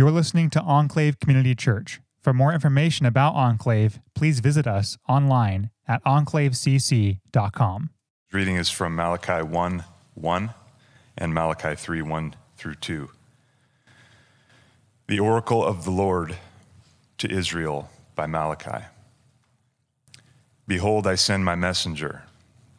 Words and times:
You're 0.00 0.10
listening 0.10 0.48
to 0.52 0.62
Enclave 0.62 1.20
Community 1.20 1.54
Church. 1.54 2.00
For 2.22 2.32
more 2.32 2.54
information 2.54 3.04
about 3.04 3.34
Enclave, 3.34 4.00
please 4.14 4.40
visit 4.40 4.66
us 4.66 4.96
online 5.06 5.68
at 5.86 6.02
enclavecc.com. 6.04 7.90
Reading 8.32 8.56
is 8.56 8.70
from 8.70 8.96
Malachi 8.96 9.42
1 9.42 9.84
1 10.14 10.54
and 11.18 11.34
Malachi 11.34 11.74
3 11.74 12.00
1 12.00 12.34
through 12.56 12.76
2. 12.76 13.10
The 15.06 15.20
oracle 15.20 15.62
of 15.62 15.84
the 15.84 15.90
Lord 15.90 16.38
to 17.18 17.30
Israel 17.30 17.90
by 18.14 18.24
Malachi. 18.24 18.86
Behold, 20.66 21.06
I 21.06 21.14
send 21.14 21.44
my 21.44 21.56
messenger, 21.56 22.22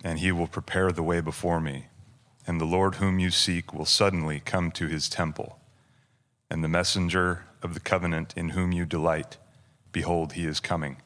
and 0.04 0.18
he 0.18 0.32
will 0.32 0.48
prepare 0.48 0.92
the 0.92 1.04
way 1.04 1.22
before 1.22 1.62
me. 1.62 1.86
And 2.48 2.60
the 2.60 2.66
Lord 2.66 2.96
whom 2.96 3.20
you 3.20 3.30
seek 3.30 3.76
will 3.76 3.86
suddenly 3.86 4.42
come 4.44 4.72
to 4.72 4.88
his 4.88 5.08
temple. 5.08 5.60
And 6.52 6.62
the 6.62 6.68
messenger 6.68 7.46
of 7.64 7.74
the 7.74 7.80
covenant 7.80 8.34
in 8.36 8.50
whom 8.50 8.74
you 8.74 8.86
delight, 8.86 9.38
behold, 9.94 10.34
he 10.34 10.46
is 10.46 10.60
coming, 10.60 10.98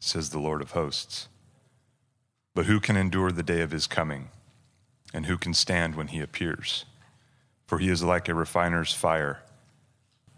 says 0.00 0.30
the 0.30 0.40
Lord 0.40 0.60
of 0.60 0.72
hosts. 0.72 1.28
But 2.56 2.66
who 2.66 2.80
can 2.80 2.96
endure 2.96 3.30
the 3.30 3.44
day 3.44 3.60
of 3.60 3.70
his 3.70 3.86
coming? 3.86 4.30
And 5.14 5.26
who 5.26 5.38
can 5.38 5.54
stand 5.54 5.94
when 5.94 6.08
he 6.08 6.20
appears? 6.20 6.86
For 7.68 7.78
he 7.78 7.88
is 7.88 8.02
like 8.02 8.28
a 8.28 8.34
refiner's 8.34 8.92
fire 8.92 9.42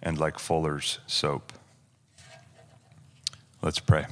and 0.03 0.19
like 0.19 0.39
fuller's 0.39 0.99
soap. 1.07 1.55
Let's 3.63 3.79
pray. 3.79 4.05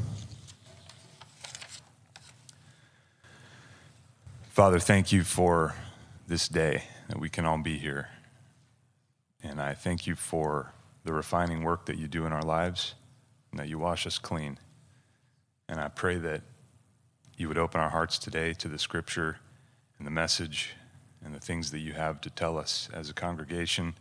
Father, 4.48 4.78
thank 4.78 5.12
you 5.12 5.22
for 5.22 5.74
this 6.26 6.48
day 6.48 6.84
that 7.08 7.20
we 7.20 7.28
can 7.28 7.44
all 7.44 7.58
be 7.58 7.76
here. 7.76 8.08
And 9.42 9.60
I 9.60 9.74
thank 9.74 10.06
you 10.06 10.14
for 10.14 10.72
the 11.04 11.12
refining 11.12 11.62
work 11.62 11.86
that 11.86 11.96
you 11.96 12.06
do 12.06 12.26
in 12.26 12.32
our 12.32 12.42
lives 12.42 12.94
and 13.50 13.58
that 13.58 13.68
you 13.68 13.78
wash 13.78 14.06
us 14.06 14.18
clean. 14.18 14.58
And 15.68 15.80
I 15.80 15.88
pray 15.88 16.18
that 16.18 16.42
you 17.36 17.48
would 17.48 17.58
open 17.58 17.80
our 17.80 17.90
hearts 17.90 18.18
today 18.18 18.52
to 18.54 18.68
the 18.68 18.78
scripture 18.78 19.38
and 19.98 20.06
the 20.06 20.10
message 20.10 20.74
and 21.24 21.34
the 21.34 21.40
things 21.40 21.70
that 21.70 21.78
you 21.78 21.92
have 21.92 22.20
to 22.22 22.30
tell 22.30 22.58
us 22.58 22.88
as 22.92 23.08
a 23.08 23.14
congregation 23.14 23.94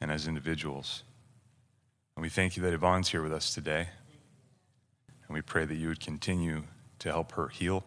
and 0.00 0.10
as 0.10 0.26
individuals. 0.26 1.02
And 2.16 2.22
we 2.22 2.28
thank 2.28 2.56
you 2.56 2.62
that 2.62 2.72
Yvonne's 2.72 3.08
here 3.10 3.22
with 3.22 3.32
us 3.32 3.52
today. 3.54 3.88
And 5.26 5.34
we 5.34 5.42
pray 5.42 5.64
that 5.64 5.74
you 5.74 5.88
would 5.88 6.00
continue 6.00 6.64
to 7.00 7.10
help 7.10 7.32
her 7.32 7.48
heal, 7.48 7.84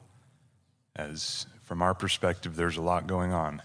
as 0.96 1.48
from 1.64 1.82
our 1.82 1.94
perspective, 1.94 2.56
there's 2.56 2.78
a 2.78 2.82
lot 2.82 3.08
going 3.08 3.34
on. 3.34 3.62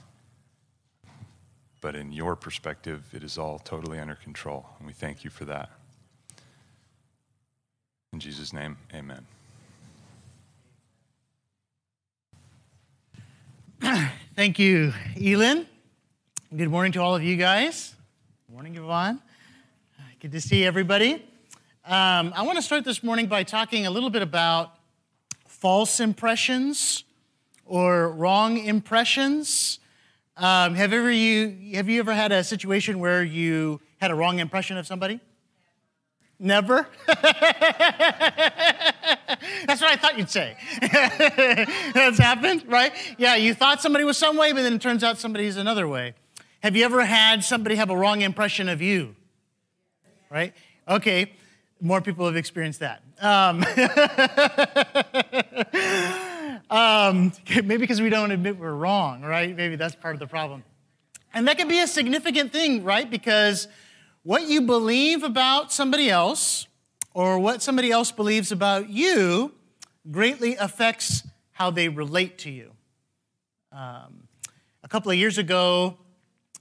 But 1.81 1.95
in 1.95 2.13
your 2.13 2.37
perspective, 2.37 3.05
it 3.13 3.23
is 3.23 3.39
all 3.39 3.59
totally 3.59 3.99
under 3.99 4.15
control. 4.15 4.67
And 4.79 4.87
we 4.87 4.93
thank 4.93 5.25
you 5.25 5.31
for 5.31 5.45
that. 5.45 5.71
In 8.13 8.21
Jesus' 8.21 8.53
name, 8.53 8.77
amen. 8.95 9.27
Thank 14.35 14.59
you, 14.59 14.95
Elin. 15.23 15.67
Good 16.57 16.71
morning 16.71 16.93
to 16.93 17.01
all 17.01 17.15
of 17.15 17.23
you 17.23 17.37
guys. 17.37 17.95
Good 18.47 18.55
morning, 18.55 18.77
Yvonne. 18.77 19.21
Good 20.19 20.33
to 20.33 20.41
see 20.41 20.65
everybody. 20.65 21.15
Um, 21.85 22.33
I 22.35 22.43
want 22.43 22.57
to 22.57 22.63
start 22.63 22.85
this 22.85 23.03
morning 23.03 23.27
by 23.27 23.43
talking 23.43 23.87
a 23.87 23.91
little 23.91 24.09
bit 24.09 24.23
about 24.23 24.79
false 25.47 26.01
impressions 26.01 27.05
or 27.67 28.09
wrong 28.11 28.59
impressions. 28.59 29.79
Um, 30.37 30.75
have 30.75 30.93
ever 30.93 31.11
you 31.11 31.75
have 31.75 31.89
you 31.89 31.99
ever 31.99 32.13
had 32.13 32.31
a 32.31 32.45
situation 32.45 32.99
where 32.99 33.23
you 33.23 33.81
had 33.99 34.11
a 34.11 34.15
wrong 34.15 34.39
impression 34.39 34.77
of 34.77 34.87
somebody? 34.87 35.21
Never. 36.39 36.87
That's 37.07 37.23
what 39.81 39.91
I 39.91 39.97
thought 39.97 40.19
you'd 40.19 40.29
say. 40.29 40.57
That's 41.95 42.19
happened, 42.19 42.65
right? 42.69 42.93
Yeah, 43.17 43.37
you 43.37 43.55
thought 43.55 43.81
somebody 43.81 44.05
was 44.05 44.19
some 44.19 44.37
way, 44.37 44.53
but 44.53 44.63
then 44.63 44.75
it 44.75 44.83
turns 44.83 45.03
out 45.03 45.19
somebody's 45.19 45.57
another 45.57 45.89
way. 45.89 46.13
Have 46.63 46.77
you 46.77 46.85
ever 46.85 47.07
had 47.07 47.43
somebody 47.43 47.77
have 47.77 47.89
a 47.89 47.97
wrong 47.97 48.21
impression 48.21 48.69
of 48.69 48.83
you? 48.83 49.17
Right? 50.29 50.53
Okay, 50.87 51.33
more 51.81 52.03
people 52.03 52.27
have 52.27 52.37
experienced 52.37 52.81
that. 52.81 53.03
Um, 53.21 53.65
um, 56.71 57.33
maybe 57.49 57.79
because 57.79 58.01
we 58.01 58.11
don't 58.11 58.31
admit 58.31 58.59
we're 58.59 58.73
wrong, 58.73 59.23
right? 59.23 59.55
Maybe 59.55 59.77
that's 59.77 59.95
part 59.95 60.15
of 60.15 60.21
the 60.21 60.27
problem. 60.27 60.65
And 61.35 61.47
that 61.49 61.59
can 61.59 61.69
be 61.69 61.81
a 61.81 61.87
significant 61.87 62.53
thing, 62.53 62.83
right? 62.83 63.11
Because 63.11 63.69
what 64.23 64.49
you 64.49 64.63
believe 64.63 65.23
about 65.23 65.73
somebody 65.73 66.11
else 66.11 66.67
or 67.15 67.39
what 67.39 67.63
somebody 67.63 67.91
else 67.91 68.11
believes 68.11 68.53
about 68.53 68.89
you 68.89 69.53
greatly 70.11 70.57
affects 70.57 71.23
how 71.53 71.71
they 71.71 71.89
relate 71.89 72.39
to 72.39 72.51
you. 72.51 72.73
Um, 73.73 74.29
a 74.83 74.89
couple 74.89 75.11
of 75.11 75.19
years 75.19 75.39
ago, 75.39 75.97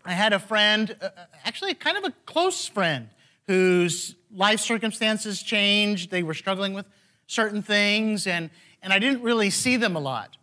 I 0.05 0.13
had 0.13 0.33
a 0.33 0.39
friend, 0.39 0.95
uh, 1.01 1.09
actually 1.43 1.73
kind 1.73 1.97
of 1.97 2.03
a 2.03 2.11
close 2.25 2.67
friend, 2.67 3.09
whose 3.47 4.15
life 4.33 4.59
circumstances 4.59 5.41
changed. 5.41 6.11
They 6.11 6.23
were 6.23 6.33
struggling 6.33 6.73
with 6.73 6.85
certain 7.27 7.61
things, 7.61 8.27
and, 8.27 8.49
and 8.85 8.93
I 8.93 8.99
didn't 8.99 9.23
really 9.23 9.49
see 9.49 9.75
them 9.75 9.97
a 9.97 9.99
lot. 9.99 10.37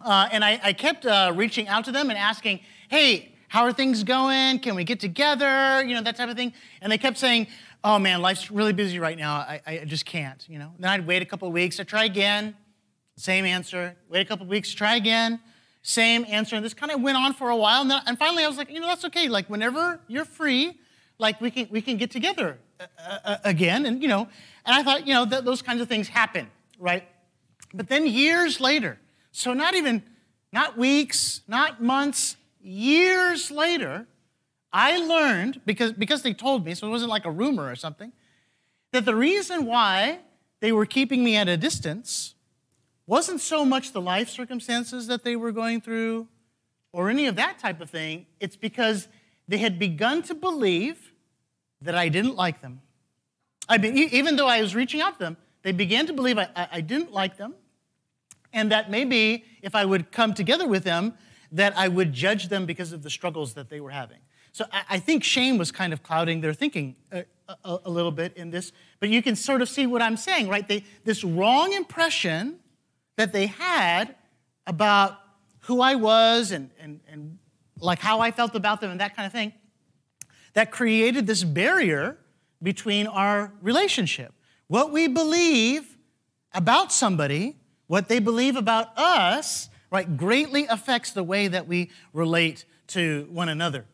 Uh, 0.00 0.28
and 0.30 0.44
I, 0.44 0.60
I 0.62 0.72
kept 0.74 1.06
uh, 1.06 1.32
reaching 1.34 1.66
out 1.66 1.86
to 1.86 1.92
them 1.92 2.10
and 2.10 2.18
asking, 2.18 2.60
hey, 2.90 3.34
how 3.48 3.62
are 3.62 3.72
things 3.72 4.04
going? 4.04 4.58
Can 4.58 4.74
we 4.74 4.84
get 4.84 5.00
together? 5.00 5.82
You 5.82 5.94
know, 5.94 6.02
that 6.02 6.16
type 6.16 6.28
of 6.28 6.36
thing. 6.36 6.52
And 6.82 6.92
they 6.92 6.98
kept 6.98 7.16
saying, 7.16 7.46
oh 7.82 7.98
man, 7.98 8.20
life's 8.20 8.50
really 8.50 8.74
busy 8.74 8.98
right 8.98 9.16
now. 9.16 9.36
I, 9.36 9.60
I 9.66 9.84
just 9.86 10.04
can't, 10.04 10.44
you 10.48 10.58
know. 10.58 10.72
Then 10.78 10.90
I'd 10.90 11.06
wait 11.06 11.22
a 11.22 11.24
couple 11.24 11.48
of 11.48 11.54
weeks. 11.54 11.80
I'd 11.80 11.88
try 11.88 12.04
again. 12.04 12.54
Same 13.16 13.46
answer. 13.46 13.96
Wait 14.10 14.20
a 14.20 14.24
couple 14.24 14.44
of 14.44 14.50
weeks, 14.50 14.72
try 14.74 14.96
again. 14.96 15.40
Same 15.82 16.26
answer. 16.28 16.56
And 16.56 16.64
this 16.64 16.74
kind 16.74 16.92
of 16.92 17.00
went 17.00 17.16
on 17.16 17.32
for 17.32 17.48
a 17.48 17.56
while. 17.56 17.80
And, 17.80 17.90
then, 17.90 18.02
and 18.06 18.18
finally 18.18 18.44
I 18.44 18.48
was 18.48 18.58
like, 18.58 18.70
you 18.70 18.80
know, 18.80 18.88
that's 18.88 19.06
okay. 19.06 19.28
Like 19.28 19.48
whenever 19.48 20.00
you're 20.06 20.26
free, 20.26 20.78
like 21.18 21.40
we 21.40 21.50
can, 21.50 21.68
we 21.70 21.80
can 21.80 21.96
get 21.96 22.10
together 22.10 22.58
uh, 22.80 23.18
uh, 23.24 23.36
again. 23.44 23.86
And, 23.86 24.02
you 24.02 24.08
know, 24.08 24.28
and 24.66 24.76
I 24.76 24.82
thought, 24.82 25.06
you 25.06 25.14
know, 25.14 25.24
th- 25.24 25.44
those 25.44 25.62
kinds 25.62 25.80
of 25.80 25.88
things 25.88 26.08
happen, 26.08 26.48
right? 26.78 27.04
But 27.74 27.88
then 27.88 28.06
years 28.06 28.60
later, 28.60 28.98
so 29.32 29.52
not 29.52 29.74
even, 29.74 30.04
not 30.52 30.78
weeks, 30.78 31.42
not 31.48 31.82
months, 31.82 32.36
years 32.62 33.50
later, 33.50 34.06
I 34.72 34.96
learned, 34.98 35.60
because, 35.66 35.92
because 35.92 36.22
they 36.22 36.32
told 36.32 36.64
me, 36.64 36.74
so 36.74 36.86
it 36.86 36.90
wasn't 36.90 37.10
like 37.10 37.24
a 37.24 37.30
rumor 37.30 37.68
or 37.68 37.74
something, 37.74 38.12
that 38.92 39.04
the 39.04 39.14
reason 39.14 39.66
why 39.66 40.20
they 40.60 40.70
were 40.70 40.86
keeping 40.86 41.24
me 41.24 41.36
at 41.36 41.48
a 41.48 41.56
distance 41.56 42.34
wasn't 43.06 43.40
so 43.40 43.64
much 43.64 43.92
the 43.92 44.00
life 44.00 44.28
circumstances 44.28 45.08
that 45.08 45.24
they 45.24 45.36
were 45.36 45.52
going 45.52 45.80
through 45.80 46.28
or 46.92 47.10
any 47.10 47.26
of 47.26 47.34
that 47.36 47.58
type 47.58 47.80
of 47.80 47.90
thing. 47.90 48.26
It's 48.38 48.56
because 48.56 49.08
they 49.48 49.58
had 49.58 49.78
begun 49.80 50.22
to 50.22 50.34
believe 50.34 51.12
that 51.82 51.96
I 51.96 52.08
didn't 52.08 52.36
like 52.36 52.62
them. 52.62 52.80
I 53.68 53.78
mean, 53.78 53.96
even 53.96 54.36
though 54.36 54.46
I 54.46 54.60
was 54.60 54.74
reaching 54.74 55.00
out 55.00 55.14
to 55.14 55.18
them, 55.18 55.36
they 55.62 55.72
began 55.72 56.06
to 56.06 56.12
believe 56.12 56.38
I, 56.38 56.48
I 56.70 56.80
didn't 56.80 57.12
like 57.12 57.36
them, 57.36 57.54
and 58.54 58.72
that 58.72 58.90
maybe 58.90 59.44
if 59.60 59.74
I 59.74 59.84
would 59.84 60.10
come 60.10 60.32
together 60.32 60.66
with 60.66 60.84
them, 60.84 61.14
that 61.52 61.76
I 61.76 61.88
would 61.88 62.12
judge 62.12 62.48
them 62.48 62.64
because 62.64 62.92
of 62.92 63.02
the 63.02 63.10
struggles 63.10 63.54
that 63.54 63.68
they 63.68 63.80
were 63.80 63.90
having. 63.90 64.18
So 64.52 64.64
I, 64.88 65.00
think 65.00 65.24
shame 65.24 65.58
was 65.58 65.72
kind 65.72 65.92
of 65.92 66.04
clouding 66.04 66.40
their 66.40 66.54
thinking 66.54 66.94
a, 67.10 67.24
a, 67.48 67.78
a, 67.86 67.90
little 67.90 68.12
bit 68.12 68.36
in 68.36 68.50
this, 68.50 68.70
but 69.00 69.08
you 69.08 69.20
can 69.20 69.34
sort 69.34 69.62
of 69.62 69.68
see 69.68 69.84
what 69.84 70.00
I'm 70.00 70.16
saying, 70.16 70.48
right? 70.48 70.66
They, 70.66 70.84
this 71.02 71.24
wrong 71.24 71.72
impression 71.72 72.60
that 73.16 73.32
they 73.32 73.46
had 73.46 74.14
about 74.64 75.18
who 75.62 75.80
I 75.80 75.96
was 75.96 76.52
and, 76.52 76.70
and, 76.78 77.00
and 77.08 77.38
like 77.80 77.98
how 77.98 78.20
I 78.20 78.30
felt 78.30 78.54
about 78.54 78.80
them 78.80 78.92
and 78.92 79.00
that 79.00 79.16
kind 79.16 79.26
of 79.26 79.32
thing, 79.32 79.52
that 80.52 80.70
created 80.70 81.26
this 81.26 81.42
barrier 81.42 82.16
between 82.62 83.08
our 83.08 83.52
relationship. 83.60 84.32
What 84.68 84.92
we 84.92 85.08
believe 85.08 85.96
about 86.52 86.92
somebody, 86.92 87.56
what 87.86 88.08
they 88.08 88.18
believe 88.18 88.56
about 88.56 88.96
us, 88.96 89.68
right, 89.90 90.16
greatly 90.16 90.66
affects 90.66 91.12
the 91.12 91.22
way 91.22 91.48
that 91.48 91.66
we 91.66 91.90
relate 92.12 92.64
to 92.88 93.28
one 93.30 93.48
another. 93.48 93.84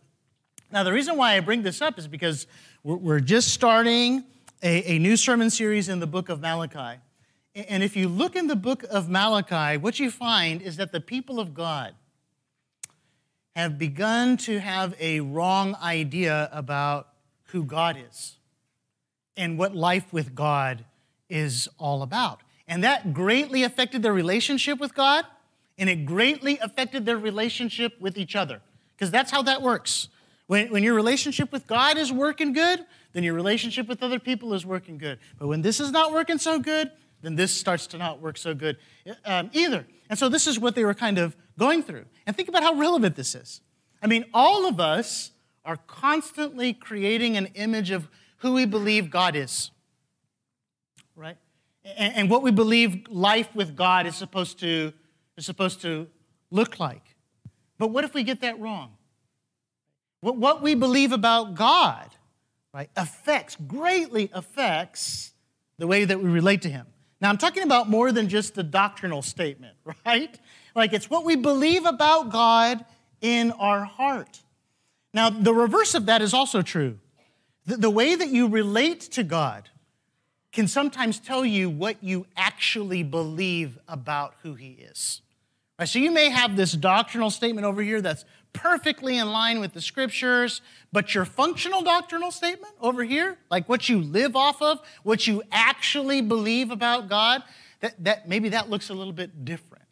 Now, 0.73 0.85
the 0.85 0.93
reason 0.93 1.17
why 1.17 1.37
I 1.37 1.41
bring 1.41 1.63
this 1.63 1.83
up 1.83 1.99
is 1.99 2.07
because 2.07 2.47
we're 2.85 3.21
just 3.21 3.49
starting 3.49 4.25
a, 4.63 4.93
a 4.93 4.99
new 4.99 5.17
sermon 5.17 5.51
series 5.51 5.89
in 5.89 6.01
the 6.01 6.07
book 6.07 6.29
of 6.29 6.41
Malachi. 6.41 7.01
And 7.55 7.83
if 7.83 7.97
you 7.97 8.09
look 8.09 8.37
in 8.37 8.47
the 8.47 8.57
book 8.57 8.85
of 8.85 9.09
Malachi, 9.09 9.77
what 9.77 9.99
you 9.99 10.11
find 10.11 10.63
is 10.63 10.77
that 10.77 10.93
the 10.93 11.01
people 11.01 11.41
of 11.41 11.53
God 11.53 11.95
have 13.57 13.79
begun 13.79 14.37
to 14.37 14.61
have 14.61 14.95
a 15.01 15.21
wrong 15.21 15.75
idea 15.83 16.49
about 16.53 17.09
who 17.47 17.65
God 17.65 17.97
is 18.09 18.37
and 19.37 19.59
what 19.59 19.75
life 19.75 20.13
with 20.13 20.35
God 20.35 20.85
is 21.29 21.69
all 21.79 22.03
about. 22.03 22.43
And 22.71 22.85
that 22.85 23.13
greatly 23.13 23.65
affected 23.65 24.03
their 24.03 24.13
relationship 24.13 24.79
with 24.79 24.95
God 24.95 25.27
and 25.77 25.91
it 25.91 26.07
greatly 26.07 26.57
affected 26.59 27.05
their 27.05 27.19
relationship 27.19 28.01
with 28.01 28.17
each 28.17 28.37
other. 28.37 28.63
Because 28.95 29.11
that's 29.11 29.33
how 29.33 29.43
that 29.43 29.61
works. 29.61 30.09
When, 30.47 30.71
when 30.71 30.85
your 30.85 30.95
relationship 30.95 31.51
with 31.51 31.67
God 31.67 31.99
is 31.99 32.13
working 32.13 32.53
good, 32.53 32.87
then 33.13 33.25
your 33.25 33.35
relationship 33.35 33.89
with 33.89 34.03
other 34.03 34.21
people 34.21 34.55
is 34.55 34.65
working 34.65 34.99
good. 34.99 35.19
But 35.39 35.49
when 35.49 35.63
this 35.63 35.81
is 35.81 35.91
not 35.91 36.13
working 36.13 36.39
so 36.39 36.61
good, 36.61 36.93
then 37.23 37.35
this 37.35 37.53
starts 37.53 37.89
to 37.89 37.99
not 37.99 38.21
work 38.21 38.39
so 38.39 38.55
good 38.55 38.77
um, 39.25 39.51
either. 39.53 39.85
And 40.09 40.19
so 40.19 40.29
this 40.29 40.47
is 40.47 40.59
what 40.59 40.75
they 40.75 40.85
were 40.85 40.95
kind 40.95 41.19
of 41.19 41.37
going 41.59 41.83
through. 41.83 42.05
And 42.27 42.37
think 42.37 42.49
about 42.49 42.63
how 42.63 42.75
relevant 42.75 43.17
this 43.17 43.35
is. 43.35 43.63
I 44.03 44.07
mean, 44.07 44.27
all 44.33 44.67
of 44.67 44.79
us 44.79 45.33
are 45.65 45.77
constantly 45.77 46.73
creating 46.73 47.37
an 47.37 47.47
image 47.55 47.91
of 47.91 48.09
who 48.39 48.53
we 48.53 48.65
believe 48.65 49.11
God 49.11 49.35
is, 49.35 49.71
right? 51.17 51.37
And, 51.97 52.15
and 52.15 52.31
what 52.31 52.43
we 52.43 52.51
believe 52.51 53.07
life 53.09 53.55
with 53.55 53.77
God 53.77 54.07
is 54.07 54.17
supposed 54.17 54.59
to 54.61 54.93
is 55.37 55.47
supposed 55.47 55.81
to 55.83 56.09
look 56.51 56.79
like. 56.79 57.17
But 57.79 57.89
what 57.89 58.05
if 58.05 58.15
we 58.15 58.23
get 58.23 58.43
that 58.43 58.61
wrong? 58.61 58.93
What, 60.21 60.37
what 60.37 60.63
we 60.63 60.75
believe 60.75 61.13
about 61.13 61.55
God, 61.55 62.11
right, 62.75 62.91
affects, 62.95 63.57
greatly 63.57 64.31
affects 64.33 65.33
the 65.79 65.87
way 65.87 66.05
that 66.05 66.21
we 66.21 66.29
relate 66.29 66.63
to 66.63 66.69
Him. 66.69 66.87
Now, 67.21 67.31
I'm 67.31 67.39
talking 67.39 67.63
about 67.63 67.89
more 67.89 68.13
than 68.13 68.29
just 68.29 68.55
the 68.55 68.63
doctrinal 68.63 69.23
statement, 69.23 69.77
right? 70.07 70.39
Like 70.75 70.93
it's 70.93 71.09
what 71.09 71.25
we 71.25 71.37
believe 71.37 71.87
about 71.87 72.31
God 72.31 72.85
in 73.21 73.51
our 73.53 73.85
heart. 73.85 74.41
Now, 75.13 75.31
the 75.31 75.55
reverse 75.55 75.95
of 75.95 76.07
that 76.07 76.23
is 76.23 76.33
also 76.33 76.63
true. 76.63 76.99
The, 77.67 77.77
the 77.77 77.91
way 77.91 78.15
that 78.15 78.29
you 78.29 78.47
relate 78.47 79.01
to 79.13 79.23
God 79.23 79.69
can 80.53 80.67
sometimes 80.67 81.21
tell 81.21 81.45
you 81.45 81.71
what 81.71 82.03
you 82.03 82.27
actually 82.37 83.03
believe 83.03 83.79
about 83.89 84.35
who 84.43 84.55
He 84.55 84.73
is. 84.73 85.23
Right, 85.79 85.89
so 85.89 85.99
you 85.99 86.11
may 86.11 86.29
have 86.29 86.57
this 86.57 86.73
doctrinal 86.73 87.31
statement 87.31 87.67
over 87.67 87.83
here 87.83 88.03
that's 88.03 88.25
perfectly 88.53 89.17
in 89.17 89.31
line 89.31 89.61
with 89.61 89.73
the 89.73 89.81
scriptures, 89.81 90.61
but 90.93 91.15
your 91.15 91.25
functional 91.25 91.83
doctrinal 91.83 92.31
statement 92.31 92.75
over 92.81 93.05
here, 93.05 93.39
like 93.51 93.69
what 93.69 93.89
you 93.89 94.01
live 94.01 94.37
off 94.37 94.61
of, 94.61 94.81
what 95.05 95.27
you 95.27 95.43
actually 95.53 96.21
believe 96.21 96.71
about 96.71 97.09
God, 97.09 97.43
that, 97.81 98.03
that 98.05 98.29
maybe 98.29 98.51
that 98.51 98.69
looks 98.69 98.91
a 98.91 98.95
little 98.95 99.13
bit 99.13 99.45
different. 99.45 99.85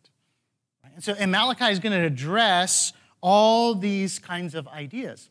Right? 0.84 0.93
And 0.94 1.05
so 1.05 1.14
and 1.14 1.31
Malachi 1.31 1.66
is 1.66 1.78
going 1.78 1.99
to 1.99 2.05
address 2.05 2.93
all 3.20 3.75
these 3.75 4.19
kinds 4.19 4.55
of 4.55 4.69
ideas. 4.69 5.31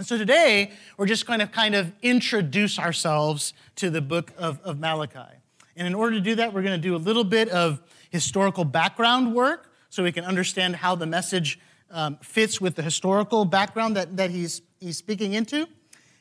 And 0.00 0.06
so 0.06 0.16
today, 0.16 0.70
we're 0.96 1.04
just 1.04 1.26
going 1.26 1.40
to 1.40 1.46
kind 1.46 1.74
of 1.74 1.92
introduce 2.00 2.78
ourselves 2.78 3.52
to 3.76 3.90
the 3.90 4.00
book 4.00 4.32
of, 4.38 4.58
of 4.64 4.80
Malachi. 4.80 5.36
And 5.76 5.86
in 5.86 5.94
order 5.94 6.16
to 6.16 6.22
do 6.22 6.36
that, 6.36 6.54
we're 6.54 6.62
going 6.62 6.80
to 6.80 6.80
do 6.80 6.96
a 6.96 6.96
little 6.96 7.22
bit 7.22 7.50
of 7.50 7.82
historical 8.08 8.64
background 8.64 9.34
work 9.34 9.70
so 9.90 10.02
we 10.02 10.10
can 10.10 10.24
understand 10.24 10.76
how 10.76 10.94
the 10.94 11.04
message 11.04 11.60
um, 11.90 12.16
fits 12.22 12.62
with 12.62 12.76
the 12.76 12.82
historical 12.82 13.44
background 13.44 13.94
that, 13.96 14.16
that 14.16 14.30
he's, 14.30 14.62
he's 14.78 14.96
speaking 14.96 15.34
into. 15.34 15.68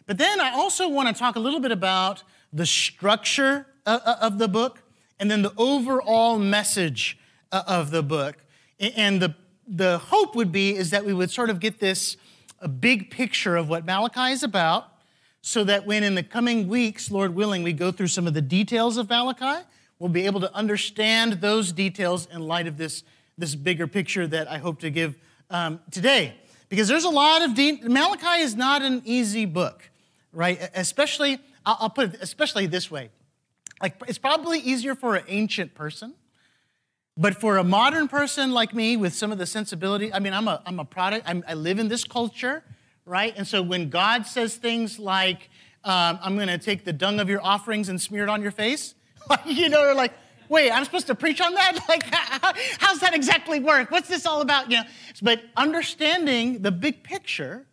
But 0.07 0.17
then 0.17 0.41
I 0.41 0.51
also 0.51 0.89
want 0.89 1.07
to 1.07 1.17
talk 1.17 1.37
a 1.37 1.39
little 1.39 1.61
bit 1.61 1.71
about 1.71 2.23
the 2.51 2.65
structure 2.65 3.65
of, 3.85 4.01
of 4.01 4.39
the 4.39 4.49
book 4.49 4.83
and 5.21 5.31
then 5.31 5.41
the 5.41 5.53
overall 5.55 6.37
message 6.37 7.17
uh, 7.53 7.63
of 7.65 7.91
the 7.91 8.03
book. 8.03 8.43
And 8.77 9.21
the, 9.21 9.35
the 9.65 9.99
hope 9.99 10.35
would 10.35 10.51
be 10.51 10.75
is 10.75 10.89
that 10.89 11.05
we 11.05 11.13
would 11.13 11.31
sort 11.31 11.49
of 11.49 11.61
get 11.61 11.79
this 11.79 12.17
a 12.61 12.67
big 12.67 13.09
picture 13.09 13.55
of 13.55 13.69
what 13.69 13.85
Malachi 13.85 14.31
is 14.31 14.43
about 14.43 14.87
so 15.41 15.63
that 15.63 15.85
when 15.85 16.03
in 16.03 16.15
the 16.15 16.23
coming 16.23 16.67
weeks, 16.67 17.09
Lord 17.09 17.33
willing, 17.33 17.63
we 17.63 17.73
go 17.73 17.91
through 17.91 18.07
some 18.07 18.27
of 18.27 18.33
the 18.33 18.41
details 18.41 18.97
of 18.97 19.09
Malachi, 19.09 19.65
we'll 19.97 20.09
be 20.09 20.25
able 20.25 20.41
to 20.41 20.53
understand 20.53 21.33
those 21.33 21.71
details 21.71 22.27
in 22.31 22.41
light 22.41 22.67
of 22.67 22.77
this, 22.77 23.03
this 23.37 23.55
bigger 23.55 23.87
picture 23.87 24.27
that 24.27 24.49
I 24.49 24.57
hope 24.57 24.79
to 24.81 24.89
give 24.89 25.17
um, 25.49 25.79
today 25.91 26.35
because 26.67 26.87
there's 26.87 27.05
a 27.05 27.09
lot 27.09 27.41
of 27.41 27.55
deep. 27.55 27.83
Malachi 27.83 28.41
is 28.41 28.55
not 28.55 28.81
an 28.81 29.01
easy 29.05 29.45
book, 29.45 29.89
right? 30.33 30.59
Especially, 30.75 31.39
I'll 31.65 31.89
put 31.89 32.13
it 32.13 32.19
especially 32.21 32.67
this 32.67 32.91
way. 32.91 33.09
Like, 33.81 33.95
it's 34.07 34.17
probably 34.17 34.59
easier 34.59 34.93
for 34.93 35.15
an 35.15 35.23
ancient 35.27 35.73
person, 35.73 36.13
but 37.19 37.35
for 37.35 37.57
a 37.57 37.65
modern 37.65 38.07
person 38.07 38.53
like 38.53 38.73
me 38.73 38.95
with 38.95 39.13
some 39.13 39.33
of 39.33 39.37
the 39.37 39.45
sensibility, 39.45 40.13
I 40.13 40.19
mean, 40.19 40.31
I'm 40.31 40.47
a, 40.47 40.61
I'm 40.65 40.79
a 40.79 40.85
product, 40.85 41.25
I'm, 41.27 41.43
i 41.45 41.53
live 41.53 41.77
in 41.77 41.89
this 41.89 42.05
culture, 42.05 42.63
right? 43.05 43.33
And 43.35 43.45
so 43.45 43.61
when 43.61 43.89
God 43.89 44.25
says 44.25 44.55
things 44.55 44.97
like, 44.97 45.49
um, 45.83 46.17
I'm 46.21 46.35
going 46.35 46.47
to 46.47 46.57
take 46.57 46.85
the 46.85 46.93
dung 46.93 47.19
of 47.19 47.27
your 47.27 47.43
offerings 47.43 47.89
and 47.89 48.01
smear 48.01 48.23
it 48.23 48.29
on 48.29 48.41
your 48.41 48.51
face, 48.51 48.95
you 49.45 49.67
know, 49.67 49.83
they're 49.83 49.93
like, 49.93 50.13
wait, 50.47 50.71
I'm 50.71 50.85
supposed 50.85 51.07
to 51.07 51.15
preach 51.15 51.41
on 51.41 51.53
that? 51.55 51.77
Like, 51.89 52.03
how, 52.05 52.53
how's 52.79 52.99
that 53.01 53.13
exactly 53.13 53.59
work? 53.59 53.91
What's 53.91 54.07
this 54.07 54.25
all 54.25 54.39
about? 54.39 54.71
You 54.71 54.77
know, 54.77 54.83
but 55.21 55.41
understanding 55.57 56.61
the 56.61 56.71
big 56.71 57.03
picture, 57.03 57.65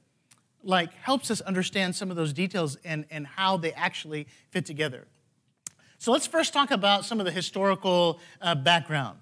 like, 0.65 0.93
helps 0.95 1.31
us 1.31 1.41
understand 1.43 1.95
some 1.95 2.11
of 2.11 2.17
those 2.17 2.33
details 2.33 2.79
and, 2.85 3.05
and 3.13 3.29
how 3.29 3.59
they 3.59 3.73
actually 3.75 4.27
fit 4.51 4.67
together. 4.67 5.07
So 5.99 6.11
let's 6.11 6.27
first 6.27 6.53
talk 6.53 6.73
about 6.73 7.05
some 7.05 7.21
of 7.21 7.27
the 7.27 7.33
historical 7.33 8.19
uh, 8.43 8.57
background. 8.57 9.19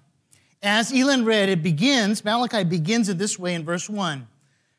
As 0.63 0.91
Elin 0.93 1.25
read, 1.25 1.49
it 1.49 1.61
begins, 1.61 2.23
Malachi 2.25 2.63
begins 2.63 3.09
in 3.09 3.17
this 3.17 3.37
way 3.37 3.53
in 3.53 3.63
verse 3.63 3.89
1 3.89 4.27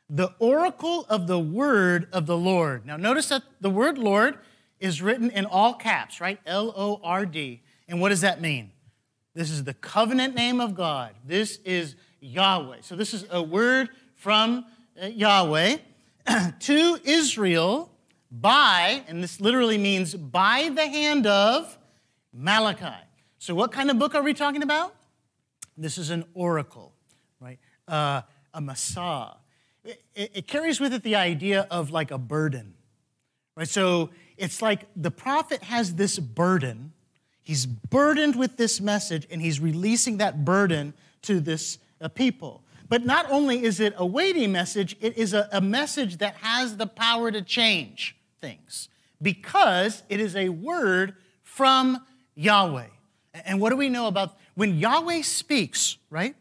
the 0.08 0.32
oracle 0.38 1.04
of 1.08 1.26
the 1.26 1.38
word 1.38 2.08
of 2.12 2.26
the 2.26 2.36
Lord. 2.36 2.86
Now, 2.86 2.96
notice 2.96 3.28
that 3.30 3.42
the 3.60 3.70
word 3.70 3.98
Lord 3.98 4.38
is 4.78 5.02
written 5.02 5.30
in 5.30 5.46
all 5.46 5.74
caps, 5.74 6.20
right? 6.20 6.38
L 6.46 6.72
O 6.76 7.00
R 7.02 7.26
D. 7.26 7.60
And 7.88 8.00
what 8.00 8.10
does 8.10 8.20
that 8.20 8.40
mean? 8.40 8.70
This 9.34 9.50
is 9.50 9.64
the 9.64 9.74
covenant 9.74 10.34
name 10.34 10.60
of 10.60 10.74
God. 10.74 11.14
This 11.24 11.58
is 11.64 11.96
Yahweh. 12.20 12.78
So 12.82 12.96
this 12.96 13.14
is 13.14 13.26
a 13.30 13.42
word 13.42 13.90
from 14.14 14.64
uh, 15.00 15.06
Yahweh 15.06 15.78
to 16.60 16.98
Israel 17.04 17.90
by, 18.30 19.02
and 19.08 19.22
this 19.22 19.40
literally 19.40 19.78
means 19.78 20.14
by 20.14 20.70
the 20.74 20.86
hand 20.86 21.26
of 21.26 21.76
Malachi. 22.32 23.02
So 23.38 23.54
what 23.54 23.72
kind 23.72 23.90
of 23.90 23.98
book 23.98 24.14
are 24.14 24.22
we 24.22 24.34
talking 24.34 24.62
about? 24.62 24.94
This 25.76 25.98
is 25.98 26.10
an 26.10 26.24
oracle, 26.34 26.92
right? 27.40 27.58
Uh, 27.86 28.22
a 28.54 28.60
Massah. 28.60 29.36
It, 29.84 30.02
it 30.14 30.46
carries 30.46 30.80
with 30.80 30.92
it 30.94 31.02
the 31.02 31.16
idea 31.16 31.66
of 31.70 31.90
like 31.90 32.10
a 32.10 32.18
burden, 32.18 32.74
right? 33.56 33.68
So 33.68 34.10
it's 34.36 34.62
like 34.62 34.86
the 34.96 35.10
prophet 35.10 35.62
has 35.62 35.94
this 35.94 36.18
burden 36.18 36.92
He's 37.46 37.64
burdened 37.64 38.34
with 38.34 38.56
this 38.56 38.80
message 38.80 39.24
and 39.30 39.40
he's 39.40 39.60
releasing 39.60 40.16
that 40.16 40.44
burden 40.44 40.94
to 41.22 41.38
this 41.38 41.78
uh, 42.00 42.08
people. 42.08 42.64
But 42.88 43.04
not 43.04 43.30
only 43.30 43.62
is 43.62 43.78
it 43.78 43.94
a 43.96 44.04
weighty 44.04 44.48
message, 44.48 44.96
it 45.00 45.16
is 45.16 45.32
a, 45.32 45.48
a 45.52 45.60
message 45.60 46.16
that 46.16 46.34
has 46.38 46.76
the 46.76 46.88
power 46.88 47.30
to 47.30 47.42
change 47.42 48.16
things 48.40 48.88
because 49.22 50.02
it 50.08 50.18
is 50.18 50.34
a 50.34 50.48
word 50.48 51.14
from 51.44 52.04
Yahweh. 52.34 52.88
And 53.44 53.60
what 53.60 53.70
do 53.70 53.76
we 53.76 53.90
know 53.90 54.08
about 54.08 54.36
when 54.56 54.78
Yahweh 54.78 55.22
speaks, 55.22 55.98
right? 56.10 56.34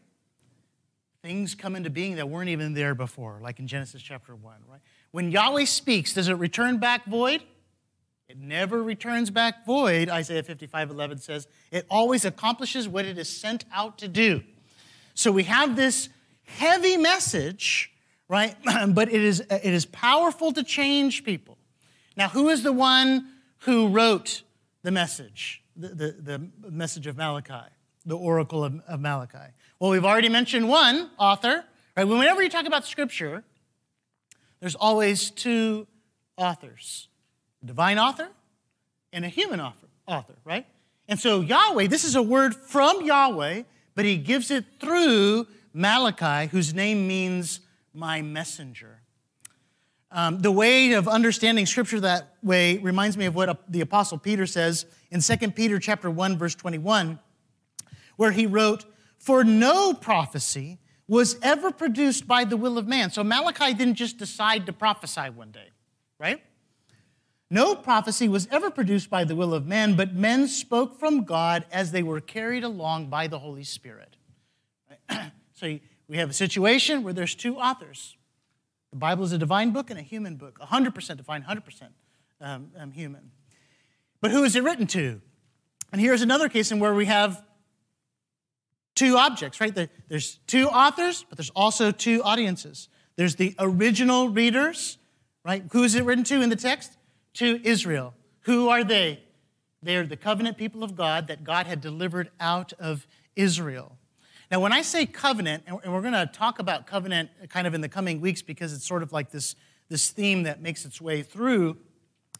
Things 1.22 1.54
come 1.54 1.76
into 1.76 1.90
being 1.90 2.16
that 2.16 2.28
weren't 2.28 2.48
even 2.48 2.74
there 2.74 2.94
before, 2.94 3.38
like 3.42 3.60
in 3.60 3.66
Genesis 3.66 4.02
chapter 4.02 4.34
1, 4.34 4.54
right? 4.68 4.80
When 5.12 5.30
Yahweh 5.30 5.66
speaks, 5.66 6.14
does 6.14 6.28
it 6.28 6.34
return 6.34 6.78
back 6.78 7.04
void? 7.04 7.42
It 8.28 8.38
never 8.38 8.82
returns 8.82 9.30
back 9.30 9.64
void, 9.64 10.08
Isaiah 10.08 10.42
55 10.42 10.90
11 10.90 11.18
says. 11.18 11.46
It 11.70 11.86
always 11.88 12.24
accomplishes 12.24 12.88
what 12.88 13.04
it 13.04 13.18
is 13.18 13.28
sent 13.28 13.64
out 13.72 13.98
to 13.98 14.08
do. 14.08 14.42
So 15.14 15.30
we 15.30 15.44
have 15.44 15.76
this 15.76 16.08
heavy 16.42 16.96
message, 16.96 17.92
right? 18.28 18.56
but 18.88 19.08
it 19.08 19.22
is, 19.22 19.40
it 19.40 19.64
is 19.64 19.86
powerful 19.86 20.52
to 20.52 20.62
change 20.62 21.22
people. 21.22 21.58
Now, 22.16 22.28
who 22.28 22.48
is 22.48 22.62
the 22.62 22.72
one 22.72 23.28
who 23.60 23.88
wrote 23.88 24.42
the 24.82 24.90
message, 24.90 25.62
the, 25.76 25.88
the, 25.88 26.48
the 26.62 26.70
message 26.70 27.06
of 27.06 27.16
Malachi, 27.16 27.70
the 28.06 28.16
oracle 28.16 28.64
of, 28.64 28.80
of 28.88 29.00
Malachi? 29.00 29.52
Well, 29.78 29.90
we've 29.90 30.04
already 30.04 30.28
mentioned 30.28 30.68
one 30.68 31.10
author, 31.18 31.64
right? 31.96 32.04
Whenever 32.04 32.42
you 32.42 32.48
talk 32.48 32.66
about 32.66 32.86
scripture, 32.86 33.44
there's 34.60 34.74
always 34.74 35.30
two 35.30 35.86
authors 36.36 37.08
a 37.62 37.66
divine 37.66 37.98
author 37.98 38.28
and 39.12 39.24
a 39.24 39.28
human 39.28 39.60
author, 39.60 39.88
author, 40.06 40.34
right? 40.44 40.66
And 41.08 41.18
so 41.18 41.40
Yahweh, 41.40 41.86
this 41.86 42.04
is 42.04 42.14
a 42.14 42.22
word 42.22 42.54
from 42.54 43.02
Yahweh, 43.02 43.62
but 43.94 44.04
he 44.04 44.16
gives 44.16 44.50
it 44.50 44.64
through 44.80 45.46
Malachi, 45.72 46.48
whose 46.48 46.74
name 46.74 47.06
means 47.06 47.60
my 47.92 48.22
messenger. 48.22 49.00
Um, 50.10 50.40
the 50.40 50.52
way 50.52 50.92
of 50.92 51.08
understanding 51.08 51.66
scripture 51.66 52.00
that 52.00 52.34
way 52.42 52.78
reminds 52.78 53.16
me 53.16 53.26
of 53.26 53.34
what 53.34 53.70
the 53.70 53.80
apostle 53.80 54.18
peter 54.18 54.46
says 54.46 54.86
in 55.10 55.20
2 55.20 55.50
peter 55.50 55.80
chapter 55.80 56.08
1 56.08 56.38
verse 56.38 56.54
21 56.54 57.18
where 58.16 58.32
he 58.32 58.46
wrote 58.46 58.84
for 59.18 59.44
no 59.44 59.94
prophecy 59.94 60.78
was 61.08 61.36
ever 61.42 61.70
produced 61.70 62.26
by 62.26 62.44
the 62.44 62.56
will 62.56 62.78
of 62.78 62.86
man 62.86 63.10
so 63.10 63.22
malachi 63.22 63.72
didn't 63.74 63.94
just 63.94 64.18
decide 64.18 64.66
to 64.66 64.72
prophesy 64.72 65.30
one 65.30 65.50
day 65.50 65.70
right 66.18 66.42
no 67.50 67.76
prophecy 67.76 68.28
was 68.28 68.48
ever 68.50 68.70
produced 68.70 69.08
by 69.08 69.24
the 69.24 69.36
will 69.36 69.54
of 69.54 69.66
man, 69.66 69.94
but 69.94 70.14
men 70.14 70.48
spoke 70.48 70.98
from 70.98 71.24
God 71.24 71.64
as 71.70 71.92
they 71.92 72.02
were 72.02 72.20
carried 72.20 72.64
along 72.64 73.06
by 73.06 73.28
the 73.28 73.38
Holy 73.38 73.62
Spirit. 73.62 74.16
so 75.54 75.78
we 76.08 76.16
have 76.16 76.30
a 76.30 76.32
situation 76.32 77.04
where 77.04 77.12
there's 77.12 77.34
two 77.34 77.56
authors 77.56 78.16
The 78.90 78.96
Bible 78.96 79.24
is 79.24 79.32
a 79.32 79.38
divine 79.38 79.70
book 79.70 79.90
and 79.90 79.98
a 79.98 80.02
human 80.02 80.36
book, 80.36 80.58
100% 80.58 81.16
divine, 81.16 81.44
100% 81.44 81.82
um, 82.40 82.70
um, 82.76 82.90
human. 82.90 83.30
But 84.20 84.32
who 84.32 84.42
is 84.42 84.56
it 84.56 84.64
written 84.64 84.86
to? 84.88 85.20
And 85.92 86.00
here's 86.00 86.22
another 86.22 86.48
case 86.48 86.72
in 86.72 86.80
where 86.80 86.94
we 86.94 87.04
have 87.06 87.44
two 88.96 89.16
objects, 89.16 89.60
right? 89.60 89.72
There's 90.08 90.40
two 90.48 90.66
authors, 90.66 91.24
but 91.28 91.38
there's 91.38 91.50
also 91.50 91.92
two 91.92 92.22
audiences. 92.24 92.88
There's 93.14 93.36
the 93.36 93.54
original 93.60 94.28
readers, 94.28 94.98
right? 95.44 95.62
Who 95.70 95.84
is 95.84 95.94
it 95.94 96.04
written 96.04 96.24
to 96.24 96.42
in 96.42 96.50
the 96.50 96.56
text? 96.56 96.98
To 97.34 97.60
Israel. 97.62 98.14
Who 98.40 98.68
are 98.68 98.82
they? 98.82 99.20
They 99.82 99.96
are 99.96 100.06
the 100.06 100.16
covenant 100.16 100.56
people 100.56 100.82
of 100.82 100.96
God 100.96 101.28
that 101.28 101.44
God 101.44 101.66
had 101.66 101.80
delivered 101.80 102.30
out 102.40 102.72
of 102.74 103.06
Israel. 103.36 103.96
Now, 104.50 104.60
when 104.60 104.72
I 104.72 104.82
say 104.82 105.06
covenant, 105.06 105.64
and 105.66 105.92
we're 105.92 106.00
going 106.00 106.12
to 106.12 106.26
talk 106.26 106.58
about 106.58 106.86
covenant 106.86 107.30
kind 107.48 107.66
of 107.66 107.74
in 107.74 107.80
the 107.80 107.88
coming 107.88 108.20
weeks 108.20 108.42
because 108.42 108.72
it's 108.72 108.86
sort 108.86 109.02
of 109.02 109.12
like 109.12 109.30
this, 109.30 109.56
this 109.88 110.10
theme 110.10 110.44
that 110.44 110.62
makes 110.62 110.84
its 110.84 111.00
way 111.00 111.22
through 111.22 111.76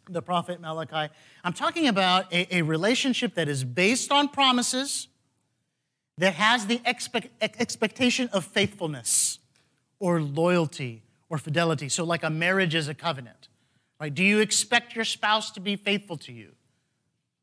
the 0.08 0.22
prophet 0.22 0.60
Malachi, 0.60 1.12
I'm 1.42 1.52
talking 1.52 1.88
about 1.88 2.32
a, 2.32 2.58
a 2.58 2.62
relationship 2.62 3.34
that 3.34 3.48
is 3.48 3.64
based 3.64 4.12
on 4.12 4.28
promises, 4.28 5.08
that 6.18 6.34
has 6.34 6.66
the 6.66 6.80
expect, 6.84 7.28
expectation 7.42 8.28
of 8.32 8.44
faithfulness 8.44 9.38
or 9.98 10.20
loyalty 10.20 11.02
or 11.28 11.38
fidelity. 11.38 11.88
So, 11.88 12.04
like 12.04 12.22
a 12.22 12.30
marriage 12.30 12.74
is 12.74 12.88
a 12.88 12.94
covenant, 12.94 13.48
right? 14.00 14.14
Do 14.14 14.22
you 14.22 14.40
expect 14.40 14.94
your 14.94 15.04
spouse 15.04 15.50
to 15.52 15.60
be 15.60 15.76
faithful 15.76 16.16
to 16.18 16.32
you? 16.32 16.52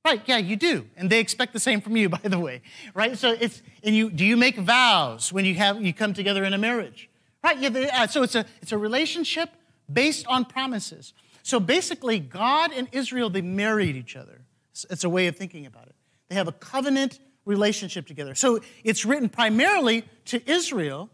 Right, 0.05 0.21
yeah, 0.25 0.37
you 0.37 0.57
do. 0.57 0.85
And 0.97 1.09
they 1.09 1.19
expect 1.19 1.53
the 1.53 1.59
same 1.59 1.79
from 1.79 1.95
you, 1.95 2.09
by 2.17 2.19
the 2.23 2.39
way. 2.39 2.61
Right? 2.93 3.17
So 3.17 3.31
it's 3.39 3.61
and 3.83 3.95
you 3.95 4.09
do 4.09 4.25
you 4.25 4.37
make 4.37 4.57
vows 4.57 5.31
when 5.31 5.45
you 5.45 5.55
have 5.55 5.81
you 5.81 5.93
come 5.93 6.13
together 6.13 6.43
in 6.43 6.53
a 6.53 6.57
marriage? 6.57 7.09
Right? 7.43 7.57
Yeah, 7.57 7.89
uh, 7.93 8.07
so 8.07 8.23
it's 8.23 8.35
a 8.35 8.45
it's 8.61 8.71
a 8.71 8.77
relationship 8.77 9.49
based 9.91 10.25
on 10.27 10.45
promises. 10.45 11.13
So 11.43 11.59
basically, 11.59 12.19
God 12.19 12.71
and 12.71 12.87
Israel, 12.93 13.29
they 13.29 13.41
married 13.41 13.95
each 13.97 14.15
other. 14.15 14.41
It's 14.89 15.03
a 15.03 15.09
way 15.09 15.27
of 15.27 15.35
thinking 15.35 15.65
about 15.65 15.87
it. 15.87 15.95
They 16.29 16.35
have 16.35 16.47
a 16.47 16.53
covenant 16.53 17.19
relationship 17.45 18.07
together. 18.07 18.35
So 18.35 18.61
it's 18.83 19.05
written 19.05 19.29
primarily 19.29 20.05
to 20.25 20.49
Israel, 20.49 21.09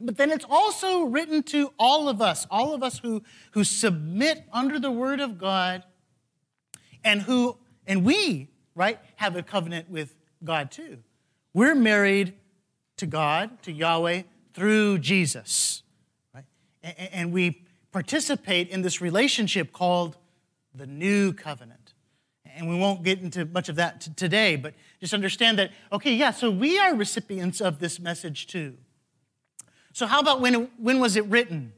but 0.00 0.16
then 0.16 0.30
it's 0.30 0.46
also 0.48 1.02
written 1.04 1.42
to 1.44 1.72
all 1.78 2.08
of 2.08 2.22
us, 2.22 2.46
all 2.50 2.72
of 2.72 2.82
us 2.82 2.98
who, 2.98 3.22
who 3.52 3.64
submit 3.64 4.44
under 4.52 4.78
the 4.78 4.90
word 4.90 5.20
of 5.20 5.38
God 5.38 5.84
and 7.04 7.22
who, 7.22 7.56
and 7.86 8.04
we, 8.04 8.48
right, 8.74 8.98
have 9.16 9.36
a 9.36 9.42
covenant 9.42 9.90
with 9.90 10.16
God 10.42 10.70
too. 10.70 10.98
We're 11.52 11.74
married 11.74 12.34
to 12.96 13.06
God, 13.06 13.62
to 13.62 13.72
Yahweh, 13.72 14.22
through 14.54 14.98
Jesus, 14.98 15.82
right? 16.34 16.44
And, 16.82 16.96
and 17.12 17.32
we 17.32 17.64
participate 17.92 18.68
in 18.68 18.82
this 18.82 19.00
relationship 19.00 19.72
called 19.72 20.16
the 20.74 20.86
new 20.86 21.32
covenant. 21.32 21.94
And 22.44 22.68
we 22.68 22.76
won't 22.76 23.02
get 23.02 23.20
into 23.20 23.44
much 23.44 23.68
of 23.68 23.76
that 23.76 24.02
t- 24.02 24.12
today, 24.14 24.56
but 24.56 24.74
just 25.00 25.14
understand 25.14 25.58
that, 25.58 25.70
okay, 25.90 26.14
yeah, 26.14 26.30
so 26.30 26.50
we 26.50 26.78
are 26.78 26.94
recipients 26.94 27.60
of 27.60 27.78
this 27.78 27.98
message 27.98 28.46
too. 28.46 28.76
So, 29.92 30.06
how 30.06 30.20
about 30.20 30.40
when, 30.40 30.68
when 30.78 31.00
was 31.00 31.16
it 31.16 31.24
written? 31.26 31.72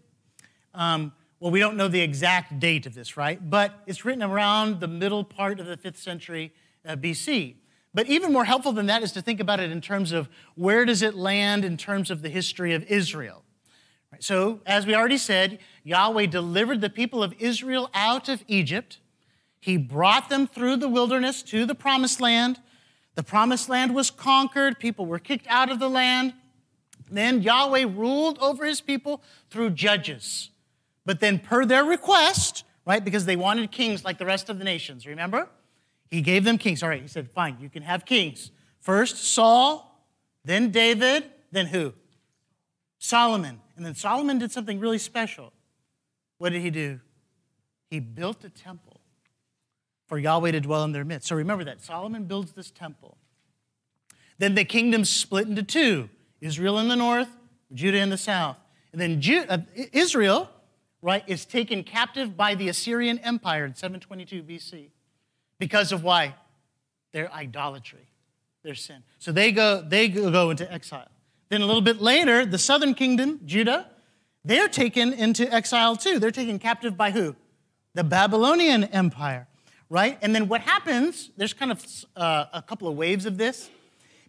Um, 0.75 1.13
well, 1.41 1.51
we 1.51 1.61
don't 1.61 1.77
know 1.77 1.89
the 1.89 2.01
exact 2.01 2.61
date 2.61 2.87
of 2.87 2.95
this, 2.95 3.17
right? 3.17 3.39
But 3.51 3.75
it's 3.87 4.05
written 4.05 4.23
around 4.23 4.81
the 4.81 4.89
middle 4.89 5.25
part 5.25 5.61
of 5.61 5.67
the 5.67 5.77
fifth 5.77 5.99
century 5.99 6.53
uh, 6.87 6.97
BC. 6.97 7.57
But 7.95 8.07
even 8.07 8.33
more 8.33 8.45
helpful 8.45 8.73
than 8.73 8.87
that 8.87 9.03
is 9.03 9.13
to 9.13 9.23
think 9.23 9.41
about 9.41 9.61
it 9.61 9.71
in 9.71 9.81
terms 9.81 10.13
of 10.13 10.29
where 10.55 10.85
does 10.85 11.03
it 11.03 11.15
land 11.15 11.65
in 11.65 11.77
terms 11.77 12.11
of 12.11 12.23
the 12.23 12.29
history 12.29 12.75
of 12.75 12.85
Israel. 12.85 13.43
Right? 14.11 14.23
So, 14.23 14.61
as 14.67 14.87
we 14.87 14.95
already 14.95 15.19
said, 15.19 15.59
Yahweh 15.85 16.27
delivered 16.27 16.81
the 16.81 16.91
people 16.91 17.23
of 17.23 17.35
Israel 17.39 17.91
out 17.95 18.29
of 18.29 18.45
Egypt. 18.47 18.99
He 19.61 19.77
brought 19.77 20.29
them 20.29 20.47
through 20.47 20.77
the 20.77 20.89
wilderness 20.89 21.43
to 21.45 21.67
the 21.67 21.75
promised 21.75 22.21
land. 22.21 22.61
The 23.15 23.23
promised 23.23 23.69
land 23.69 23.95
was 23.95 24.11
conquered, 24.11 24.79
people 24.79 25.07
were 25.07 25.19
kicked 25.19 25.47
out 25.49 25.71
of 25.71 25.79
the 25.79 25.89
land. 25.89 26.35
Then 27.11 27.43
Yahweh 27.43 27.85
ruled 27.95 28.39
over 28.39 28.65
his 28.65 28.81
people 28.81 29.23
through 29.51 29.71
judges. 29.71 30.51
But 31.05 31.21
then, 31.21 31.39
per 31.39 31.65
their 31.67 31.85
request, 31.85 32.65
right, 32.87 33.05
because 33.05 33.27
they 33.27 33.37
wanted 33.37 33.71
kings 33.71 34.05
like 34.05 34.19
the 34.19 34.25
rest 34.25 34.49
of 34.49 34.59
the 34.59 34.65
nations, 34.65 35.07
remember? 35.07 35.49
He 36.11 36.23
gave 36.23 36.45
them 36.45 36.59
kings. 36.59 36.83
All 36.83 36.89
right, 36.89 37.03
he 37.03 37.09
said, 37.09 37.31
fine, 37.31 37.59
you 37.61 37.69
can 37.69 37.83
have 37.83 38.05
kings. 38.05 38.51
First 38.81 39.17
Saul, 39.17 40.07
then 40.45 40.71
David, 40.71 41.25
then 41.51 41.67
who? 41.67 41.93
Solomon. 42.99 43.61
And 43.77 43.85
then 43.85 43.95
Solomon 43.95 44.39
did 44.39 44.53
something 44.53 44.79
really 44.79 44.99
special. 44.99 45.53
What 46.39 46.51
did 46.51 46.63
he 46.63 46.71
do? 46.71 47.01
He 47.91 48.01
built 48.01 48.45
a 48.45 48.51
temple 48.51 48.92
for 50.13 50.19
Yahweh 50.19 50.51
to 50.51 50.61
dwell 50.61 50.85
in 50.85 50.93
their 50.93 51.07
midst. 51.07 51.29
So 51.29 51.37
remember 51.37 51.65
that. 51.65 51.81
Solomon 51.81 52.25
builds 52.25 52.53
this 52.53 52.71
temple. 52.71 53.17
Then 54.37 54.55
the 54.55 54.63
kingdom 54.67 55.07
split 55.07 55.49
into 55.49 55.63
two 55.63 56.11
Israel 56.43 56.79
in 56.81 56.89
the 56.89 56.97
north, 56.97 57.31
Judah 57.73 57.97
in 57.97 58.11
the 58.11 58.19
south. 58.19 58.59
And 58.93 59.01
then 59.01 59.47
uh, 59.49 59.57
Israel, 59.95 60.51
right, 61.01 61.25
is 61.27 61.47
taken 61.47 61.83
captive 61.83 62.37
by 62.37 62.55
the 62.55 62.69
Assyrian 62.69 63.21
Empire 63.21 63.65
in 63.65 63.75
722 63.75 64.43
BC. 64.43 64.91
Because 65.59 65.93
of 65.93 66.05
why? 66.05 66.35
Their 67.13 67.33
idolatry, 67.33 68.07
their 68.63 68.75
sin. 68.75 69.05
So 69.19 69.33
they 69.33 69.51
go, 69.51 69.81
they 69.81 70.09
go 70.09 70.51
into 70.51 70.71
exile. 70.71 71.09
Then 71.49 71.63
a 71.63 71.67
little 71.67 71.81
bit 71.81 72.03
later, 72.03 72.45
the 72.45 72.59
southern 72.59 72.93
kingdom, 72.93 73.41
Judah, 73.47 73.87
they're 74.45 74.69
taken 74.69 75.15
into 75.15 75.51
exile 75.51 75.97
too. 75.97 76.19
They're 76.19 76.31
taken 76.31 76.59
captive 76.59 76.99
by 76.99 77.13
who? 77.13 77.35
The 77.95 78.05
Babylonian 78.05 78.85
Empire, 78.85 79.49
right? 79.93 80.19
And 80.23 80.35
then 80.35 80.49
what 80.49 80.63
happens, 80.63 81.29
there's 81.37 81.53
kind 81.53 81.71
of 81.71 81.85
uh, 82.17 82.47
a 82.55 82.63
couple 82.63 82.89
of 82.89 82.97
waves 82.97 83.27
of 83.27 83.37
this. 83.37 83.69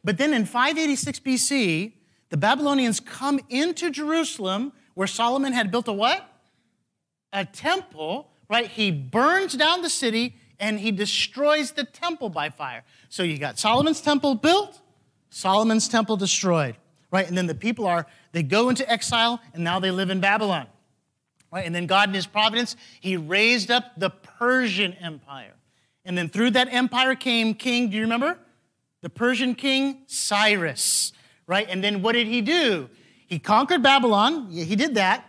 But 0.03 0.17
then 0.17 0.33
in 0.33 0.43
586 0.43 1.21
BC, 1.21 1.93
the 2.27 2.35
Babylonians 2.35 2.99
come 2.99 3.39
into 3.47 3.89
Jerusalem 3.89 4.73
where 4.93 5.07
Solomon 5.07 5.53
had 5.53 5.71
built 5.71 5.87
a 5.87 5.93
what? 5.93 6.29
A 7.31 7.45
temple, 7.45 8.29
right? 8.49 8.67
He 8.67 8.91
burns 8.91 9.53
down 9.53 9.81
the 9.81 9.89
city 9.89 10.35
and 10.59 10.81
he 10.81 10.91
destroys 10.91 11.71
the 11.71 11.85
temple 11.85 12.27
by 12.27 12.49
fire. 12.49 12.83
So 13.07 13.23
you 13.23 13.37
got 13.37 13.57
Solomon's 13.57 14.01
temple 14.01 14.35
built, 14.35 14.81
Solomon's 15.29 15.87
temple 15.87 16.17
destroyed, 16.17 16.75
right? 17.09 17.25
And 17.25 17.37
then 17.37 17.47
the 17.47 17.55
people 17.55 17.87
are, 17.87 18.05
they 18.33 18.43
go 18.43 18.67
into 18.67 18.87
exile 18.91 19.39
and 19.53 19.63
now 19.63 19.79
they 19.79 19.91
live 19.91 20.09
in 20.09 20.19
Babylon, 20.19 20.67
right? 21.53 21.65
And 21.65 21.73
then 21.73 21.85
God 21.85 22.09
in 22.09 22.15
his 22.15 22.27
providence, 22.27 22.75
he 22.99 23.15
raised 23.15 23.71
up 23.71 23.93
the 23.97 24.09
Persian 24.09 24.93
Empire. 24.93 25.53
And 26.03 26.17
then 26.17 26.27
through 26.27 26.51
that 26.51 26.73
empire 26.73 27.15
came 27.15 27.53
King, 27.53 27.89
do 27.89 27.95
you 27.95 28.03
remember? 28.03 28.37
The 29.01 29.09
Persian 29.09 29.55
king, 29.55 29.99
Cyrus 30.07 31.13
right? 31.47 31.67
And 31.69 31.83
then 31.83 32.01
what 32.01 32.13
did 32.13 32.27
he 32.27 32.41
do? 32.41 32.89
He 33.27 33.39
conquered 33.39 33.81
Babylon, 33.81 34.49
he 34.51 34.75
did 34.75 34.95
that, 34.95 35.25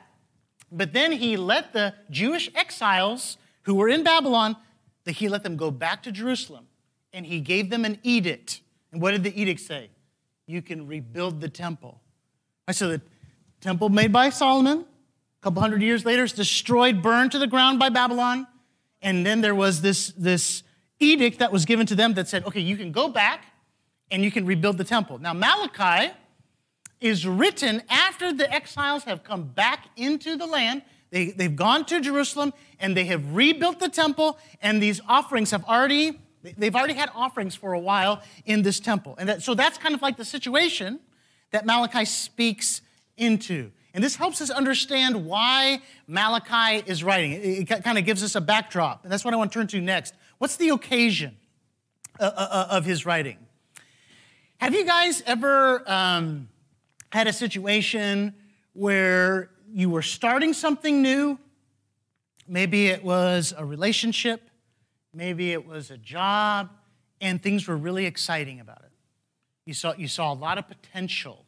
but 0.70 0.92
then 0.92 1.12
he 1.12 1.36
let 1.36 1.72
the 1.72 1.94
Jewish 2.10 2.50
exiles 2.54 3.38
who 3.62 3.74
were 3.74 3.88
in 3.88 4.02
Babylon, 4.02 4.56
that 5.04 5.12
he 5.12 5.28
let 5.28 5.42
them 5.42 5.56
go 5.56 5.70
back 5.70 6.02
to 6.02 6.12
Jerusalem 6.12 6.66
and 7.12 7.24
he 7.24 7.40
gave 7.40 7.70
them 7.70 7.84
an 7.84 7.98
edict. 8.02 8.60
And 8.92 9.00
what 9.00 9.12
did 9.12 9.22
the 9.22 9.40
edict 9.40 9.60
say? 9.60 9.90
You 10.46 10.60
can 10.60 10.86
rebuild 10.86 11.40
the 11.40 11.48
temple. 11.48 12.00
Right, 12.66 12.74
so 12.74 12.88
the 12.88 13.00
temple 13.60 13.88
made 13.88 14.12
by 14.12 14.30
Solomon, 14.30 14.84
couple 15.44 15.60
hundred 15.60 15.82
years 15.82 16.06
later, 16.06 16.24
it's 16.24 16.32
destroyed, 16.32 17.02
burned 17.02 17.30
to 17.32 17.38
the 17.38 17.46
ground 17.46 17.78
by 17.78 17.90
Babylon. 17.90 18.46
And 19.02 19.26
then 19.26 19.42
there 19.42 19.54
was 19.54 19.82
this, 19.82 20.08
this 20.16 20.62
edict 20.98 21.38
that 21.40 21.52
was 21.52 21.66
given 21.66 21.84
to 21.84 21.94
them 21.94 22.14
that 22.14 22.28
said, 22.28 22.46
okay, 22.46 22.60
you 22.60 22.78
can 22.78 22.92
go 22.92 23.08
back 23.08 23.44
and 24.10 24.24
you 24.24 24.30
can 24.30 24.46
rebuild 24.46 24.78
the 24.78 24.84
temple. 24.84 25.18
Now, 25.18 25.34
Malachi 25.34 26.14
is 26.98 27.26
written 27.26 27.82
after 27.90 28.32
the 28.32 28.50
exiles 28.50 29.04
have 29.04 29.22
come 29.22 29.42
back 29.44 29.90
into 29.96 30.36
the 30.36 30.46
land. 30.46 30.80
They, 31.10 31.26
they've 31.26 31.54
gone 31.54 31.84
to 31.86 32.00
Jerusalem 32.00 32.54
and 32.80 32.96
they 32.96 33.04
have 33.04 33.34
rebuilt 33.34 33.80
the 33.80 33.90
temple, 33.90 34.38
and 34.62 34.82
these 34.82 35.02
offerings 35.06 35.50
have 35.50 35.64
already, 35.64 36.18
they've 36.56 36.74
already 36.74 36.94
had 36.94 37.10
offerings 37.14 37.54
for 37.54 37.74
a 37.74 37.78
while 37.78 38.22
in 38.46 38.62
this 38.62 38.80
temple. 38.80 39.14
And 39.18 39.28
that, 39.28 39.42
so 39.42 39.52
that's 39.52 39.76
kind 39.76 39.94
of 39.94 40.00
like 40.00 40.16
the 40.16 40.24
situation 40.24 41.00
that 41.50 41.66
Malachi 41.66 42.06
speaks 42.06 42.80
into. 43.18 43.72
And 43.94 44.02
this 44.02 44.16
helps 44.16 44.40
us 44.40 44.50
understand 44.50 45.24
why 45.24 45.80
Malachi 46.08 46.82
is 46.84 47.04
writing. 47.04 47.32
It, 47.32 47.70
it 47.70 47.84
kind 47.84 47.96
of 47.96 48.04
gives 48.04 48.24
us 48.24 48.34
a 48.34 48.40
backdrop. 48.40 49.04
And 49.04 49.12
that's 49.12 49.24
what 49.24 49.32
I 49.32 49.36
want 49.36 49.52
to 49.52 49.58
turn 49.58 49.68
to 49.68 49.80
next. 49.80 50.14
What's 50.38 50.56
the 50.56 50.70
occasion 50.70 51.36
uh, 52.18 52.24
uh, 52.24 52.48
uh, 52.50 52.66
of 52.70 52.84
his 52.84 53.06
writing? 53.06 53.38
Have 54.58 54.74
you 54.74 54.84
guys 54.84 55.22
ever 55.26 55.88
um, 55.88 56.48
had 57.12 57.28
a 57.28 57.32
situation 57.32 58.34
where 58.72 59.50
you 59.72 59.88
were 59.90 60.02
starting 60.02 60.52
something 60.52 61.00
new? 61.00 61.38
Maybe 62.48 62.88
it 62.88 63.04
was 63.04 63.54
a 63.56 63.64
relationship, 63.64 64.50
maybe 65.14 65.52
it 65.52 65.66
was 65.66 65.90
a 65.90 65.96
job, 65.96 66.70
and 67.20 67.42
things 67.42 67.68
were 67.68 67.76
really 67.76 68.06
exciting 68.06 68.58
about 68.58 68.82
it. 68.84 68.92
You 69.66 69.72
saw, 69.72 69.94
you 69.94 70.08
saw 70.08 70.32
a 70.32 70.34
lot 70.34 70.58
of 70.58 70.66
potential 70.68 71.46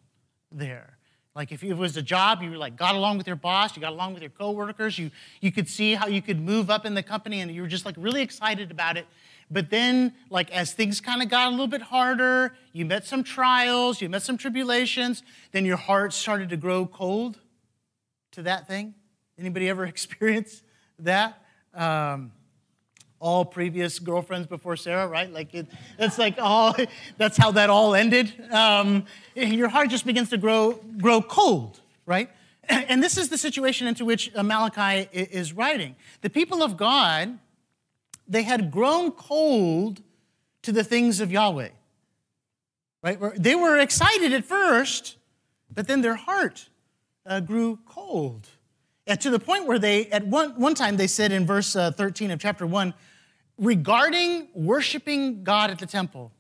there. 0.51 0.96
Like 1.37 1.53
if 1.53 1.63
it 1.63 1.75
was 1.75 1.99
a 1.99 2.03
job, 2.03 2.43
you 2.43 2.53
like 2.53 2.77
got 2.77 2.95
along 2.95 3.19
with 3.19 3.27
your 3.27 3.37
boss, 3.37 3.77
you 3.77 3.83
got 3.83 3.93
along 3.93 4.15
with 4.15 4.23
your 4.23 4.31
coworkers, 4.31 4.99
you, 4.99 5.11
you 5.43 5.53
could 5.53 5.69
see 5.69 5.93
how 5.93 6.07
you 6.07 6.23
could 6.23 6.41
move 6.41 6.71
up 6.71 6.87
in 6.87 6.95
the 6.95 7.03
company 7.03 7.41
and 7.41 7.55
you 7.55 7.61
were 7.61 7.69
just 7.69 7.85
like 7.85 7.95
really 7.99 8.23
excited 8.23 8.71
about 8.71 8.97
it. 8.97 9.07
But 9.51 9.69
then, 9.69 10.15
like 10.31 10.51
as 10.51 10.73
things 10.73 10.99
kind 11.01 11.23
of 11.23 11.29
got 11.29 11.49
a 11.49 11.51
little 11.51 11.67
bit 11.67 11.83
harder, 11.83 12.57
you 12.73 12.87
met 12.87 13.07
some 13.07 13.23
trials, 13.23 14.01
you 14.01 14.09
met 14.09 14.23
some 14.23 14.39
tribulations, 14.39 15.23
then 15.53 15.67
your 15.67 15.77
heart 15.77 16.15
started 16.15 16.49
to 16.49 16.57
grow 16.57 16.87
cold 16.87 17.39
to 18.33 18.43
that 18.43 18.67
thing. 18.67 18.95
Anybody 19.39 19.69
ever 19.69 19.85
experience 19.95 20.63
that? 20.99 21.43
Um, 21.75 22.33
all 23.19 23.45
previous 23.45 23.99
girlfriends 23.99 24.47
before 24.47 24.77
Sarah, 24.77 25.07
right? 25.07 25.33
Like 25.33 25.55
it, 25.55 25.67
that's 25.99 26.19
like 26.19 26.37
all. 26.39 26.75
That's 27.17 27.37
how 27.37 27.53
that 27.53 27.71
all 27.71 27.95
ended. 27.95 28.33
Um, 28.51 29.05
your 29.35 29.69
heart 29.69 29.89
just 29.89 30.05
begins 30.05 30.31
to 30.31 30.37
grow 30.37 30.73
grow 30.99 31.23
cold, 31.23 31.81
right? 32.05 32.31
And 32.69 33.03
this 33.03 33.17
is 33.17 33.29
the 33.29 33.39
situation 33.39 33.87
into 33.87 34.05
which 34.05 34.35
Malachi 34.35 35.09
is 35.13 35.53
writing. 35.53 35.95
The 36.23 36.31
people 36.31 36.65
of 36.65 36.77
God, 36.77 37.39
they 38.27 38.43
had 38.43 38.73
grown 38.73 39.13
cold 39.13 40.03
to 40.63 40.73
the 40.73 40.83
things 40.83 41.21
of 41.21 41.31
Yahweh. 41.31 41.69
Right? 43.05 43.19
They 43.37 43.55
were 43.55 43.79
excited 43.79 44.33
at 44.33 44.45
first, 44.45 45.17
but 45.73 45.87
then 45.87 46.01
their 46.01 46.17
heart 46.17 46.69
uh, 47.25 47.39
grew 47.39 47.79
cold. 47.87 48.49
And 49.07 49.21
to 49.21 49.31
the 49.31 49.39
point 49.39 49.67
where 49.67 49.79
they, 49.79 50.07
at 50.07 50.27
one, 50.27 50.59
one 50.61 50.75
time, 50.75 50.97
they 50.97 51.07
said 51.07 51.31
in 51.33 51.47
verse 51.47 51.77
uh, 51.77 51.93
13 51.93 52.33
of 52.33 52.41
chapter 52.41 52.67
1, 52.67 52.93
regarding 53.59 54.49
worshiping 54.55 55.45
God 55.45 55.71
at 55.71 55.79
the 55.79 55.87
temple, 55.87 56.33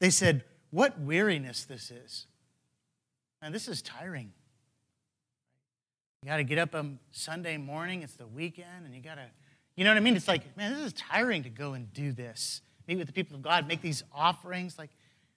they 0.00 0.10
said, 0.10 0.44
What 0.70 1.00
weariness 1.00 1.64
this 1.64 1.90
is. 1.90 2.26
And 3.40 3.54
this 3.54 3.68
is 3.68 3.82
tiring. 3.82 4.32
You 6.22 6.28
got 6.28 6.38
to 6.38 6.44
get 6.44 6.58
up 6.58 6.74
on 6.74 6.98
Sunday 7.12 7.56
morning, 7.56 8.02
it's 8.02 8.14
the 8.14 8.26
weekend, 8.26 8.84
and 8.84 8.94
you 8.94 9.00
got 9.00 9.14
to, 9.14 9.26
you 9.76 9.84
know 9.84 9.90
what 9.90 9.96
I 9.96 10.00
mean? 10.00 10.16
It's 10.16 10.26
like, 10.26 10.56
man, 10.56 10.74
this 10.74 10.86
is 10.86 10.92
tiring 10.92 11.44
to 11.44 11.48
go 11.48 11.74
and 11.74 11.92
do 11.92 12.10
this. 12.10 12.60
Meet 12.88 12.98
with 12.98 13.06
the 13.06 13.12
people 13.12 13.36
of 13.36 13.42
God, 13.42 13.68
make 13.68 13.80
these 13.80 14.02
offerings. 14.12 14.76
Like, 14.76 14.90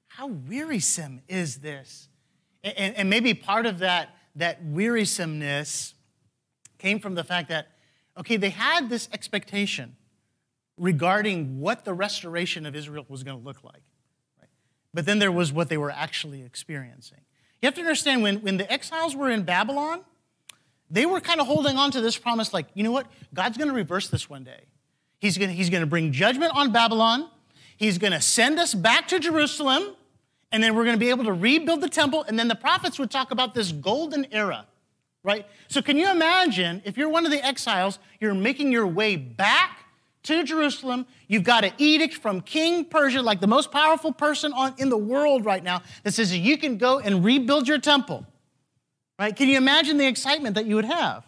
how 0.07 0.27
wearisome 0.27 1.21
is 1.27 1.57
this? 1.57 2.09
And, 2.63 2.95
and 2.95 3.09
maybe 3.09 3.35
part 3.35 3.67
of 3.67 3.79
that, 3.79 4.09
that 4.35 4.63
wearisomeness 4.65 5.93
came 6.81 7.00
from 7.00 7.15
the 7.15 7.23
fact 7.23 7.50
that, 7.50 7.67
okay, 8.17 8.38
they 8.38 8.50
had 8.50 8.89
this 8.89 9.07
expectation 9.13 9.95
regarding 10.77 11.59
what 11.59 11.85
the 11.85 11.93
restoration 11.93 12.65
of 12.65 12.75
Israel 12.75 13.05
was 13.07 13.23
going 13.23 13.38
to 13.38 13.43
look 13.43 13.63
like. 13.63 13.83
Right? 14.39 14.50
But 14.93 15.05
then 15.05 15.19
there 15.19 15.31
was 15.31 15.53
what 15.53 15.69
they 15.69 15.77
were 15.77 15.91
actually 15.91 16.43
experiencing. 16.43 17.19
You 17.61 17.67
have 17.67 17.75
to 17.75 17.81
understand 17.81 18.23
when, 18.23 18.38
when 18.38 18.57
the 18.57 18.71
exiles 18.71 19.15
were 19.15 19.29
in 19.29 19.43
Babylon, 19.43 20.01
they 20.89 21.05
were 21.05 21.21
kind 21.21 21.39
of 21.39 21.47
holding 21.47 21.77
on 21.77 21.91
to 21.91 22.01
this 22.01 22.17
promise 22.17 22.53
like, 22.53 22.65
you 22.73 22.83
know 22.83 22.91
what? 22.91 23.07
God's 23.33 23.57
going 23.57 23.69
to 23.69 23.75
reverse 23.75 24.09
this 24.09 24.29
one 24.29 24.43
day. 24.43 24.65
He's 25.19 25.38
going 25.38 25.51
he's 25.51 25.69
to 25.69 25.85
bring 25.85 26.11
judgment 26.11 26.51
on 26.55 26.71
Babylon. 26.71 27.29
He's 27.77 28.00
going 28.00 28.13
to 28.13 28.21
send 28.21 28.59
us 28.59 28.73
back 28.73 29.07
to 29.09 29.19
Jerusalem, 29.19 29.95
and 30.51 30.61
then 30.61 30.75
we're 30.75 30.83
going 30.83 30.95
to 30.95 31.00
be 31.00 31.11
able 31.11 31.23
to 31.25 31.33
rebuild 31.33 31.81
the 31.81 31.89
temple. 31.89 32.23
And 32.27 32.38
then 32.38 32.47
the 32.47 32.55
prophets 32.55 32.97
would 33.00 33.11
talk 33.11 33.31
about 33.31 33.53
this 33.53 33.71
golden 33.71 34.25
era, 34.31 34.65
right? 35.24 35.46
So, 35.68 35.82
can 35.82 35.98
you 35.98 36.10
imagine 36.10 36.82
if 36.86 36.98
you're 36.98 37.10
one 37.10 37.25
of 37.25 37.32
the 37.32 37.46
exiles, 37.46 38.00
you're 38.20 38.34
making 38.34 38.72
your 38.72 38.88
way 38.88 39.16
back 39.16 39.82
to 40.24 40.44
Jerusalem. 40.44 41.06
You've 41.28 41.44
got 41.44 41.63
an 41.63 41.74
edict 41.78 42.16
from 42.16 42.42
King 42.42 42.86
Persia, 42.86 43.22
like 43.22 43.40
the 43.40 43.48
most 43.48 43.72
powerful 43.72 44.12
person 44.12 44.54
on, 44.54 44.75
in 44.78 44.90
the 44.90 44.98
world 44.98 45.46
right 45.46 45.63
now, 45.63 45.82
that 46.04 46.13
says 46.13 46.30
that 46.32 46.38
you 46.38 46.58
can 46.58 46.78
go 46.78 47.00
and 47.00 47.24
rebuild 47.24 47.68
your 47.68 47.80
temple. 47.80 48.25
Right? 49.20 49.36
Can 49.36 49.50
you 49.50 49.58
imagine 49.58 49.98
the 49.98 50.08
excitement 50.08 50.56
that 50.56 50.66
you 50.66 50.75
would 50.75 50.86
have? 50.86 51.28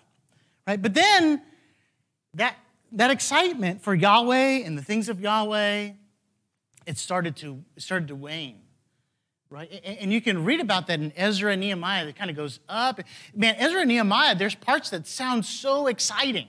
Right? 0.68 0.82
But 0.82 0.94
then 0.94 1.42
that, 2.36 2.56
that 2.94 3.12
excitement 3.12 3.82
for 3.82 3.94
Yahweh 3.94 4.64
and 4.64 4.78
the 4.78 4.82
things 4.84 5.10
of 5.10 5.20
Yahweh, 5.20 5.92
it 6.86 6.98
started 6.98 7.36
to, 7.38 7.64
started 7.78 8.08
to 8.10 8.16
wane. 8.16 8.60
Right? 9.54 9.84
And 9.86 10.12
you 10.12 10.20
can 10.20 10.46
read 10.46 10.62
about 10.62 10.88
that 10.88 11.00
in 11.00 11.14
Ezra 11.16 11.52
and 11.52 11.62
Nehemiah 11.62 12.06
that 12.08 12.16
kind 12.16 12.32
of 12.32 12.36
goes 12.36 12.60
up. 12.68 13.00
Man, 13.36 13.54
Ezra 13.60 13.82
and 13.82 13.88
Nehemiah, 13.88 14.34
there's 14.34 14.56
parts 14.56 14.90
that 14.90 15.06
sound 15.06 15.46
so 15.46 15.86
exciting 15.86 16.48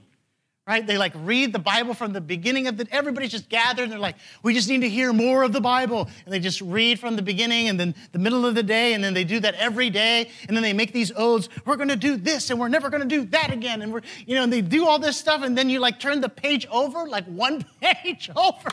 right? 0.66 0.86
They 0.86 0.96
like 0.96 1.12
read 1.16 1.52
the 1.52 1.58
Bible 1.58 1.92
from 1.92 2.14
the 2.14 2.22
beginning 2.22 2.66
of 2.68 2.78
the, 2.78 2.86
everybody's 2.90 3.32
just 3.32 3.50
gathered 3.50 3.82
and 3.82 3.92
they're 3.92 3.98
like, 3.98 4.16
we 4.42 4.54
just 4.54 4.66
need 4.66 4.80
to 4.80 4.88
hear 4.88 5.12
more 5.12 5.42
of 5.42 5.52
the 5.52 5.60
Bible. 5.60 6.08
And 6.24 6.32
they 6.32 6.40
just 6.40 6.62
read 6.62 6.98
from 6.98 7.16
the 7.16 7.22
beginning 7.22 7.68
and 7.68 7.78
then 7.78 7.94
the 8.12 8.18
middle 8.18 8.46
of 8.46 8.54
the 8.54 8.62
day, 8.62 8.94
and 8.94 9.04
then 9.04 9.12
they 9.12 9.24
do 9.24 9.40
that 9.40 9.54
every 9.56 9.90
day. 9.90 10.30
And 10.48 10.56
then 10.56 10.62
they 10.62 10.72
make 10.72 10.92
these 10.92 11.12
oaths, 11.14 11.50
we're 11.66 11.76
gonna 11.76 11.96
do 11.96 12.16
this 12.16 12.48
and 12.48 12.58
we're 12.58 12.68
never 12.68 12.88
gonna 12.88 13.04
do 13.04 13.26
that 13.26 13.52
again. 13.52 13.82
And 13.82 13.92
we're, 13.92 14.00
you 14.24 14.36
know, 14.36 14.44
and 14.44 14.50
they 14.50 14.62
do 14.62 14.86
all 14.86 14.98
this 14.98 15.18
stuff, 15.18 15.42
and 15.42 15.56
then 15.56 15.68
you 15.68 15.80
like 15.80 16.00
turn 16.00 16.22
the 16.22 16.30
page 16.30 16.66
over, 16.70 17.06
like 17.06 17.26
one 17.26 17.62
page 17.82 18.30
over. 18.34 18.70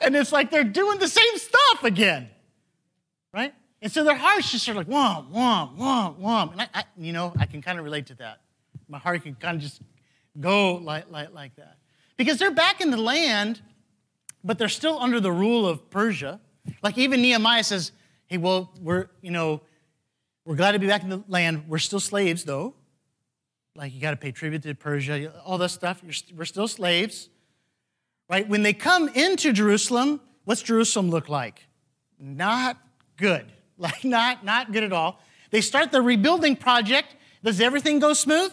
and 0.00 0.16
it's 0.16 0.32
like 0.32 0.50
they're 0.50 0.64
doing 0.64 0.98
the 0.98 1.08
same 1.08 1.36
stuff 1.36 1.84
again. 1.84 2.30
Right? 3.32 3.54
And 3.82 3.90
so 3.90 4.04
their 4.04 4.16
hearts 4.16 4.50
just 4.50 4.68
are 4.68 4.74
like, 4.74 4.88
womp, 4.88 5.32
womp, 5.32 5.76
womp, 5.78 6.20
womp. 6.20 6.52
And 6.52 6.60
I, 6.62 6.68
I 6.74 6.84
you 6.98 7.12
know, 7.12 7.32
I 7.38 7.46
can 7.46 7.62
kind 7.62 7.78
of 7.78 7.84
relate 7.84 8.06
to 8.06 8.14
that. 8.16 8.40
My 8.88 8.98
heart 8.98 9.22
can 9.22 9.34
kind 9.34 9.56
of 9.56 9.62
just 9.62 9.80
go 10.38 10.74
like, 10.74 11.10
like, 11.10 11.32
like 11.32 11.56
that. 11.56 11.76
Because 12.16 12.38
they're 12.38 12.50
back 12.50 12.80
in 12.80 12.90
the 12.90 12.98
land, 12.98 13.62
but 14.44 14.58
they're 14.58 14.68
still 14.68 14.98
under 15.00 15.20
the 15.20 15.32
rule 15.32 15.66
of 15.66 15.90
Persia. 15.90 16.40
Like 16.82 16.98
even 16.98 17.22
Nehemiah 17.22 17.64
says, 17.64 17.92
hey, 18.26 18.36
well, 18.36 18.72
we're, 18.80 19.08
you 19.22 19.30
know, 19.30 19.62
we're 20.44 20.56
glad 20.56 20.72
to 20.72 20.78
be 20.78 20.86
back 20.86 21.02
in 21.02 21.08
the 21.08 21.22
land. 21.28 21.64
We're 21.68 21.78
still 21.78 22.00
slaves, 22.00 22.44
though. 22.44 22.74
Like 23.76 23.94
you 23.94 24.00
got 24.00 24.10
to 24.10 24.16
pay 24.16 24.32
tribute 24.32 24.62
to 24.64 24.74
Persia, 24.74 25.32
all 25.44 25.58
that 25.58 25.70
stuff. 25.70 26.02
we're 26.34 26.44
still 26.44 26.68
slaves, 26.68 27.28
right? 28.28 28.46
When 28.48 28.62
they 28.62 28.72
come 28.72 29.08
into 29.08 29.52
Jerusalem, 29.52 30.20
what's 30.44 30.62
Jerusalem 30.62 31.08
look 31.10 31.28
like? 31.28 31.66
Not 32.18 32.76
good. 33.20 33.46
Like 33.80 34.04
not, 34.04 34.44
not 34.44 34.72
good 34.72 34.82
at 34.82 34.92
all. 34.92 35.22
They 35.50 35.62
start 35.62 35.90
the 35.90 36.02
rebuilding 36.02 36.54
project. 36.54 37.16
Does 37.42 37.62
everything 37.62 37.98
go 37.98 38.12
smooth? 38.12 38.52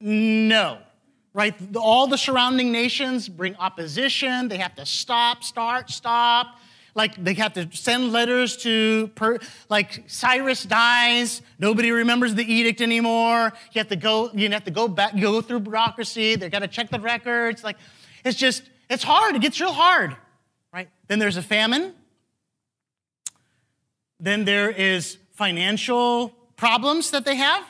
No. 0.00 0.80
Right? 1.32 1.54
All 1.74 2.06
the 2.06 2.18
surrounding 2.18 2.70
nations 2.72 3.26
bring 3.26 3.56
opposition. 3.56 4.48
They 4.48 4.58
have 4.58 4.74
to 4.74 4.84
stop, 4.84 5.42
start, 5.42 5.88
stop. 5.88 6.58
Like 6.94 7.24
they 7.24 7.32
have 7.34 7.54
to 7.54 7.68
send 7.72 8.12
letters 8.12 8.58
to, 8.58 9.10
per, 9.14 9.38
like 9.70 10.04
Cyrus 10.08 10.62
dies, 10.64 11.40
nobody 11.58 11.90
remembers 11.90 12.34
the 12.34 12.44
edict 12.44 12.82
anymore. 12.82 13.50
You 13.72 13.78
have 13.78 13.88
to 13.88 13.96
go, 13.96 14.30
you 14.34 14.50
have 14.50 14.64
to 14.64 14.70
go 14.70 14.88
back, 14.88 15.18
go 15.18 15.40
through 15.40 15.60
bureaucracy. 15.60 16.36
They 16.36 16.50
got 16.50 16.58
to 16.58 16.68
check 16.68 16.90
the 16.90 17.00
records. 17.00 17.64
Like 17.64 17.78
it's 18.26 18.36
just, 18.36 18.64
it's 18.90 19.02
hard. 19.02 19.36
It 19.36 19.40
gets 19.40 19.58
real 19.58 19.72
hard, 19.72 20.14
right? 20.70 20.90
Then 21.08 21.18
there's 21.18 21.38
a 21.38 21.42
famine. 21.42 21.94
Then 24.22 24.44
there 24.44 24.70
is 24.70 25.18
financial 25.32 26.28
problems 26.56 27.10
that 27.10 27.24
they 27.24 27.34
have. 27.34 27.64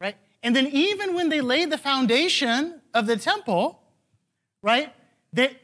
Right? 0.00 0.16
And 0.42 0.54
then, 0.54 0.68
even 0.68 1.14
when 1.14 1.28
they 1.28 1.40
lay 1.40 1.64
the 1.64 1.76
foundation 1.76 2.80
of 2.94 3.06
the 3.08 3.16
temple, 3.16 3.82
right, 4.62 4.94
they, 5.32 5.56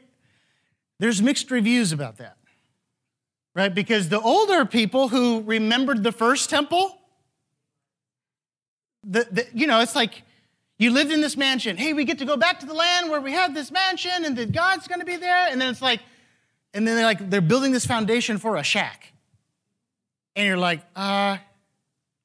there's 0.99 1.21
mixed 1.21 1.49
reviews 1.49 1.93
about 1.93 2.17
that, 2.17 2.35
right? 3.55 3.73
Because 3.73 4.09
the 4.09 4.19
older 4.19 4.65
people 4.65 5.07
who 5.07 5.41
remembered 5.41 6.03
the 6.03 6.11
first 6.11 6.49
temple, 6.49 6.97
the, 9.03 9.25
the, 9.31 9.47
you 9.53 9.65
know, 9.65 9.79
it's 9.79 9.95
like 9.95 10.23
you 10.77 10.91
lived 10.91 11.11
in 11.11 11.21
this 11.21 11.37
mansion. 11.37 11.77
Hey, 11.77 11.93
we 11.93 12.03
get 12.03 12.19
to 12.19 12.25
go 12.25 12.35
back 12.35 12.59
to 12.59 12.65
the 12.65 12.73
land 12.73 13.09
where 13.09 13.21
we 13.21 13.31
had 13.31 13.53
this 13.53 13.71
mansion 13.71 14.25
and 14.25 14.37
that 14.37 14.51
God's 14.51 14.89
going 14.89 14.99
to 14.99 15.05
be 15.05 15.15
there. 15.15 15.47
And 15.49 15.61
then 15.61 15.69
it's 15.69 15.81
like, 15.81 16.01
and 16.73 16.85
then 16.85 16.95
they're 16.95 17.05
like, 17.05 17.29
they're 17.29 17.39
building 17.39 17.71
this 17.71 17.85
foundation 17.85 18.37
for 18.37 18.57
a 18.57 18.63
shack. 18.63 19.10
And 20.35 20.47
you're 20.47 20.57
like, 20.57 20.81
uh, 20.95 21.37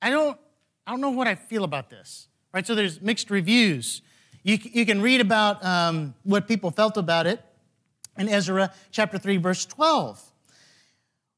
I 0.03 0.11
don't, 0.11 0.39
I 0.87 0.93
don't 0.93 1.01
know 1.01 1.11
what 1.11 1.27
I 1.27 1.35
feel 1.35 1.65
about 1.65 1.91
this. 1.91 2.29
Right? 2.53 2.67
So 2.67 2.75
there's 2.75 3.01
mixed 3.01 3.31
reviews. 3.31 4.03
You, 4.43 4.59
you 4.63 4.87
can 4.87 5.03
read 5.03 5.21
about 5.21 5.65
um, 5.65 6.15
what 6.23 6.47
people 6.47 6.71
felt 6.71 6.97
about 6.97 7.27
it 7.27 7.43
in 8.17 8.29
Ezra 8.29 8.73
chapter 8.91 9.19
3, 9.19 9.39
verse 9.39 9.67
12. 9.67 10.23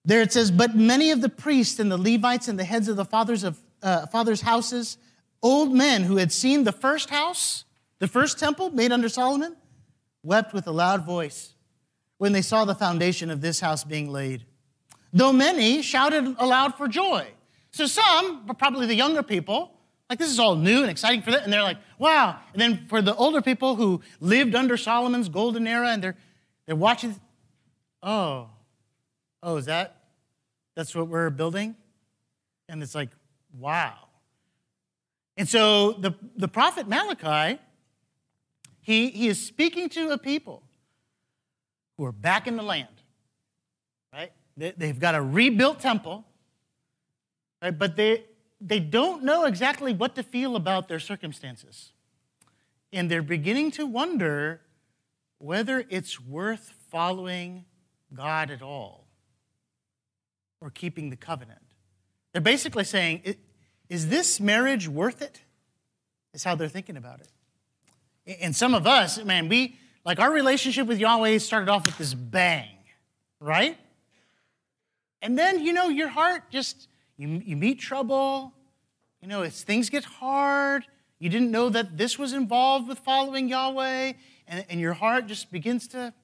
There 0.04 0.20
it 0.22 0.32
says, 0.32 0.50
But 0.50 0.76
many 0.76 1.10
of 1.10 1.20
the 1.20 1.28
priests 1.28 1.78
and 1.78 1.90
the 1.90 1.98
Levites 1.98 2.48
and 2.48 2.58
the 2.58 2.64
heads 2.64 2.88
of 2.88 2.96
the 2.96 3.04
fathers 3.04 3.44
of 3.44 3.58
uh, 3.82 4.06
fathers' 4.06 4.42
houses, 4.42 4.98
old 5.42 5.72
men 5.72 6.04
who 6.04 6.16
had 6.16 6.32
seen 6.32 6.64
the 6.64 6.72
first 6.72 7.10
house, 7.10 7.64
the 7.98 8.08
first 8.08 8.38
temple 8.38 8.70
made 8.70 8.92
under 8.92 9.08
Solomon, 9.08 9.56
wept 10.22 10.52
with 10.52 10.66
a 10.66 10.72
loud 10.72 11.04
voice 11.04 11.54
when 12.18 12.32
they 12.32 12.42
saw 12.42 12.64
the 12.64 12.74
foundation 12.74 13.30
of 13.30 13.40
this 13.40 13.60
house 13.60 13.84
being 13.84 14.10
laid. 14.10 14.44
Though 15.12 15.32
many 15.32 15.82
shouted 15.82 16.36
aloud 16.38 16.76
for 16.76 16.88
joy. 16.88 17.28
So 17.70 17.86
some, 17.86 18.46
but 18.46 18.58
probably 18.58 18.86
the 18.86 18.94
younger 18.94 19.22
people, 19.22 19.72
like 20.10 20.18
this 20.18 20.30
is 20.30 20.38
all 20.38 20.56
new 20.56 20.82
and 20.82 20.90
exciting 20.90 21.22
for 21.22 21.30
them. 21.30 21.42
And 21.44 21.52
they're 21.52 21.62
like, 21.62 21.78
wow. 21.98 22.38
And 22.52 22.60
then 22.60 22.86
for 22.88 23.02
the 23.02 23.14
older 23.14 23.42
people 23.42 23.76
who 23.76 24.00
lived 24.20 24.54
under 24.54 24.76
Solomon's 24.76 25.28
golden 25.28 25.66
era 25.66 25.88
and 25.88 26.02
they're 26.02 26.16
they're 26.66 26.76
watching, 26.76 27.18
oh, 28.02 28.50
oh, 29.42 29.56
is 29.56 29.64
that 29.64 29.96
that's 30.76 30.94
what 30.94 31.08
we're 31.08 31.30
building? 31.30 31.74
And 32.68 32.82
it's 32.82 32.94
like, 32.94 33.08
wow. 33.58 33.94
And 35.38 35.48
so 35.48 35.92
the, 35.92 36.14
the 36.36 36.46
prophet 36.46 36.86
Malachi, 36.86 37.58
he, 38.82 39.08
he 39.08 39.28
is 39.28 39.42
speaking 39.42 39.88
to 39.88 40.10
a 40.10 40.18
people 40.18 40.62
who 41.96 42.04
are 42.04 42.12
back 42.12 42.46
in 42.46 42.56
the 42.56 42.62
land? 42.62 42.97
They, 44.58 44.72
they've 44.76 44.98
got 44.98 45.14
a 45.14 45.22
rebuilt 45.22 45.80
temple, 45.80 46.24
right? 47.62 47.76
But 47.76 47.96
they, 47.96 48.24
they 48.60 48.80
don't 48.80 49.22
know 49.22 49.44
exactly 49.44 49.92
what 49.92 50.16
to 50.16 50.22
feel 50.22 50.56
about 50.56 50.88
their 50.88 50.98
circumstances. 50.98 51.92
And 52.92 53.10
they're 53.10 53.22
beginning 53.22 53.70
to 53.72 53.86
wonder 53.86 54.62
whether 55.38 55.84
it's 55.88 56.20
worth 56.20 56.74
following 56.90 57.66
God 58.12 58.50
at 58.50 58.60
all 58.60 59.06
or 60.60 60.70
keeping 60.70 61.10
the 61.10 61.16
covenant. 61.16 61.60
They're 62.32 62.42
basically 62.42 62.84
saying, 62.84 63.36
is 63.88 64.08
this 64.08 64.40
marriage 64.40 64.88
worth 64.88 65.22
it? 65.22 65.42
Is 66.34 66.42
how 66.42 66.56
they're 66.56 66.68
thinking 66.68 66.96
about 66.96 67.20
it. 67.20 68.38
And 68.40 68.54
some 68.56 68.74
of 68.74 68.86
us, 68.86 69.22
man, 69.24 69.48
we, 69.48 69.78
like 70.04 70.18
our 70.18 70.32
relationship 70.32 70.86
with 70.88 70.98
Yahweh 70.98 71.38
started 71.38 71.68
off 71.68 71.86
with 71.86 71.96
this 71.96 72.12
bang, 72.12 72.76
right? 73.40 73.78
And 75.20 75.38
then, 75.38 75.64
you 75.64 75.72
know, 75.72 75.88
your 75.88 76.08
heart 76.08 76.50
just, 76.50 76.88
you, 77.16 77.42
you 77.44 77.56
meet 77.56 77.80
trouble, 77.80 78.52
you 79.20 79.28
know, 79.28 79.42
as 79.42 79.62
things 79.62 79.90
get 79.90 80.04
hard, 80.04 80.84
you 81.18 81.28
didn't 81.28 81.50
know 81.50 81.68
that 81.68 81.98
this 81.98 82.18
was 82.18 82.32
involved 82.32 82.88
with 82.88 83.00
following 83.00 83.48
Yahweh, 83.48 84.12
and, 84.46 84.64
and 84.68 84.80
your 84.80 84.92
heart 84.92 85.26
just 85.26 85.50
begins 85.50 85.88
to, 85.88 86.14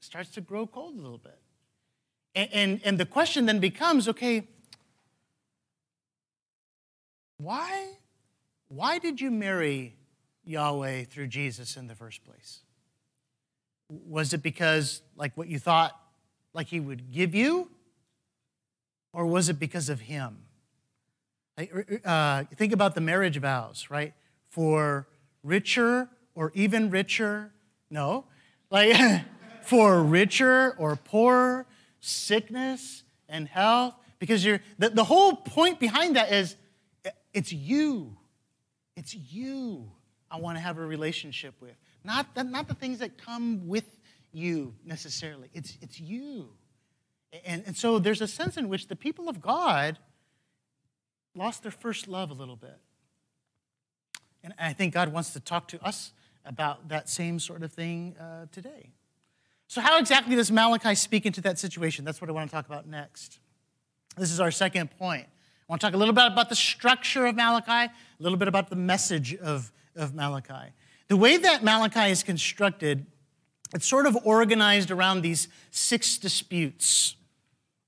starts 0.00 0.30
to 0.30 0.40
grow 0.40 0.66
cold 0.66 0.96
a 0.96 1.00
little 1.00 1.18
bit. 1.18 1.38
And, 2.34 2.48
and, 2.52 2.80
and 2.84 2.98
the 2.98 3.06
question 3.06 3.46
then 3.46 3.58
becomes 3.58 4.08
okay, 4.08 4.46
why, 7.38 7.88
why 8.68 8.98
did 8.98 9.20
you 9.20 9.30
marry 9.30 9.96
Yahweh 10.44 11.04
through 11.04 11.26
Jesus 11.26 11.76
in 11.76 11.86
the 11.86 11.94
first 11.94 12.24
place? 12.24 12.60
Was 13.88 14.32
it 14.32 14.42
because, 14.42 15.02
like, 15.16 15.36
what 15.36 15.48
you 15.48 15.58
thought, 15.58 15.98
like 16.54 16.68
He 16.68 16.80
would 16.80 17.12
give 17.12 17.34
you? 17.34 17.70
Or 19.12 19.26
was 19.26 19.48
it 19.48 19.58
because 19.58 19.88
of 19.88 20.00
Him? 20.00 20.38
Uh, 22.04 22.44
think 22.54 22.72
about 22.72 22.94
the 22.94 23.00
marriage 23.00 23.38
vows, 23.38 23.86
right? 23.88 24.12
For 24.48 25.06
richer 25.42 26.08
or 26.34 26.52
even 26.54 26.90
richer, 26.90 27.52
no. 27.90 28.24
Like, 28.70 29.22
for 29.62 30.02
richer 30.02 30.74
or 30.78 30.96
poorer, 30.96 31.66
sickness 32.00 33.04
and 33.28 33.48
health. 33.48 33.94
Because 34.18 34.44
you're, 34.44 34.60
the, 34.78 34.90
the 34.90 35.04
whole 35.04 35.34
point 35.34 35.80
behind 35.80 36.16
that 36.16 36.32
is 36.32 36.56
it's 37.32 37.52
you. 37.52 38.16
It's 38.96 39.14
you 39.14 39.90
I 40.30 40.38
want 40.38 40.56
to 40.56 40.60
have 40.60 40.78
a 40.78 40.84
relationship 40.84 41.54
with. 41.60 41.74
Not 42.04 42.34
the, 42.34 42.44
not 42.44 42.68
the 42.68 42.74
things 42.74 42.98
that 42.98 43.18
come 43.18 43.66
with 43.68 43.84
you 44.32 44.74
necessarily. 44.84 45.48
It's, 45.54 45.76
it's 45.80 46.00
you. 46.00 46.48
And, 47.44 47.62
and 47.66 47.76
so 47.76 47.98
there's 47.98 48.20
a 48.20 48.28
sense 48.28 48.56
in 48.56 48.68
which 48.68 48.88
the 48.88 48.96
people 48.96 49.28
of 49.28 49.40
God 49.40 49.98
lost 51.34 51.62
their 51.62 51.72
first 51.72 52.08
love 52.08 52.30
a 52.30 52.34
little 52.34 52.56
bit. 52.56 52.78
And 54.42 54.54
I 54.58 54.72
think 54.72 54.94
God 54.94 55.12
wants 55.12 55.32
to 55.32 55.40
talk 55.40 55.68
to 55.68 55.84
us 55.84 56.12
about 56.44 56.88
that 56.88 57.08
same 57.08 57.38
sort 57.38 57.62
of 57.62 57.72
thing 57.72 58.16
uh, 58.18 58.46
today. 58.52 58.92
So, 59.68 59.80
how 59.80 59.98
exactly 59.98 60.36
does 60.36 60.52
Malachi 60.52 60.94
speak 60.94 61.26
into 61.26 61.40
that 61.40 61.58
situation? 61.58 62.04
That's 62.04 62.20
what 62.20 62.30
I 62.30 62.32
want 62.32 62.48
to 62.48 62.54
talk 62.54 62.66
about 62.66 62.86
next. 62.86 63.40
This 64.16 64.30
is 64.30 64.38
our 64.38 64.52
second 64.52 64.96
point. 64.96 65.26
I 65.26 65.64
want 65.72 65.80
to 65.80 65.86
talk 65.88 65.94
a 65.94 65.96
little 65.96 66.14
bit 66.14 66.26
about 66.26 66.48
the 66.48 66.54
structure 66.54 67.26
of 67.26 67.34
Malachi, 67.34 67.92
a 67.92 67.92
little 68.20 68.38
bit 68.38 68.46
about 68.46 68.70
the 68.70 68.76
message 68.76 69.34
of, 69.34 69.72
of 69.96 70.14
Malachi. 70.14 70.72
The 71.08 71.16
way 71.16 71.36
that 71.36 71.64
Malachi 71.64 72.10
is 72.10 72.22
constructed, 72.22 73.06
it's 73.74 73.86
sort 73.86 74.06
of 74.06 74.16
organized 74.24 74.90
around 74.90 75.22
these 75.22 75.48
six 75.70 76.18
disputes, 76.18 77.16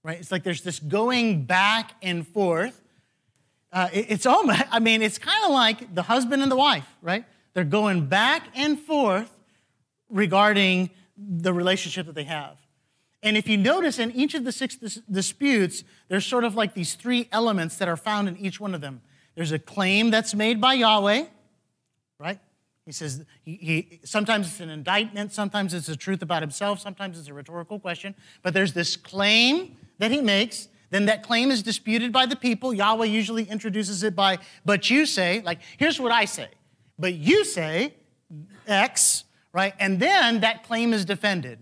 right? 0.03 0.19
It's 0.19 0.33
like 0.33 0.43
there's 0.43 0.63
this 0.63 0.79
going 0.79 1.45
back 1.45 1.93
and 2.03 2.27
forth. 2.27 2.83
Uh, 3.73 3.89
it, 3.93 4.07
it's 4.11 4.27
almost, 4.27 4.63
I 4.71 4.81
mean, 4.81 5.03
it's 5.03 5.19
kind 5.19 5.45
of 5.45 5.51
like 5.51 5.95
the 5.95 6.03
husband 6.03 6.43
and 6.43 6.51
the 6.51 6.57
wife, 6.57 6.87
right? 7.03 7.25
They're 7.55 7.65
going 7.65 8.07
back 8.07 8.45
and 8.55 8.79
forth 8.79 9.31
regarding 10.09 10.91
the 11.17 11.53
relationship 11.53 12.07
that 12.07 12.15
they 12.15 12.25
have. 12.25 12.57
And 13.23 13.37
if 13.37 13.49
you 13.49 13.57
notice 13.57 13.99
in 13.99 14.13
each 14.13 14.35
of 14.35 14.45
the 14.45 14.53
six 14.53 14.77
dis- 14.77 15.01
disputes, 15.11 15.83
there's 16.09 16.25
sort 16.25 16.45
of 16.45 16.55
like 16.55 16.75
these 16.75 16.95
three 16.95 17.29
elements 17.33 17.77
that 17.77 17.89
are 17.89 17.97
found 17.97 18.29
in 18.29 18.37
each 18.37 18.61
one 18.61 18.75
of 18.75 18.81
them. 18.81 19.03
There's 19.35 19.53
a 19.53 19.59
claim 19.59 20.11
that's 20.11 20.35
made 20.35 20.61
by 20.61 20.75
Yahweh, 20.75 21.25
right? 22.21 22.39
He 22.89 22.93
says, 22.93 23.23
he, 23.43 23.57
he, 23.57 24.01
sometimes 24.03 24.47
it's 24.47 24.61
an 24.61 24.71
indictment, 24.71 25.35
sometimes 25.35 25.75
it's 25.75 25.91
a 25.91 25.97
truth 25.97 26.23
about 26.23 26.41
himself, 26.41 26.81
sometimes 26.81 27.19
it's 27.19 27.29
a 27.29 27.35
rhetorical 27.35 27.79
question. 27.79 28.15
But 28.43 28.55
there's 28.55 28.73
this 28.73 28.97
claim 28.97 29.77
that 29.99 30.11
he 30.11 30.23
makes. 30.23 30.69
Then 30.89 31.05
that 31.05 31.23
claim 31.23 31.51
is 31.51 31.63
disputed 31.63 32.15
by 32.15 32.25
the 32.25 32.35
people. 32.35 32.73
Yahweh 32.73 33.05
usually 33.05 33.45
introduces 33.45 34.03
it 34.05 34.17
by, 34.17 34.39
but 34.65 34.89
you 34.89 35.05
say, 35.05 35.43
like, 35.45 35.59
here's 35.77 36.01
what 36.01 36.13
I 36.13 36.25
say. 36.25 36.49
But 36.99 37.13
you 37.13 37.45
say 37.45 37.93
X, 38.67 39.25
right? 39.53 39.75
And 39.79 40.01
then 40.01 40.41
that 40.41 40.63
claim 40.63 40.95
is 40.95 41.05
defended. 41.05 41.59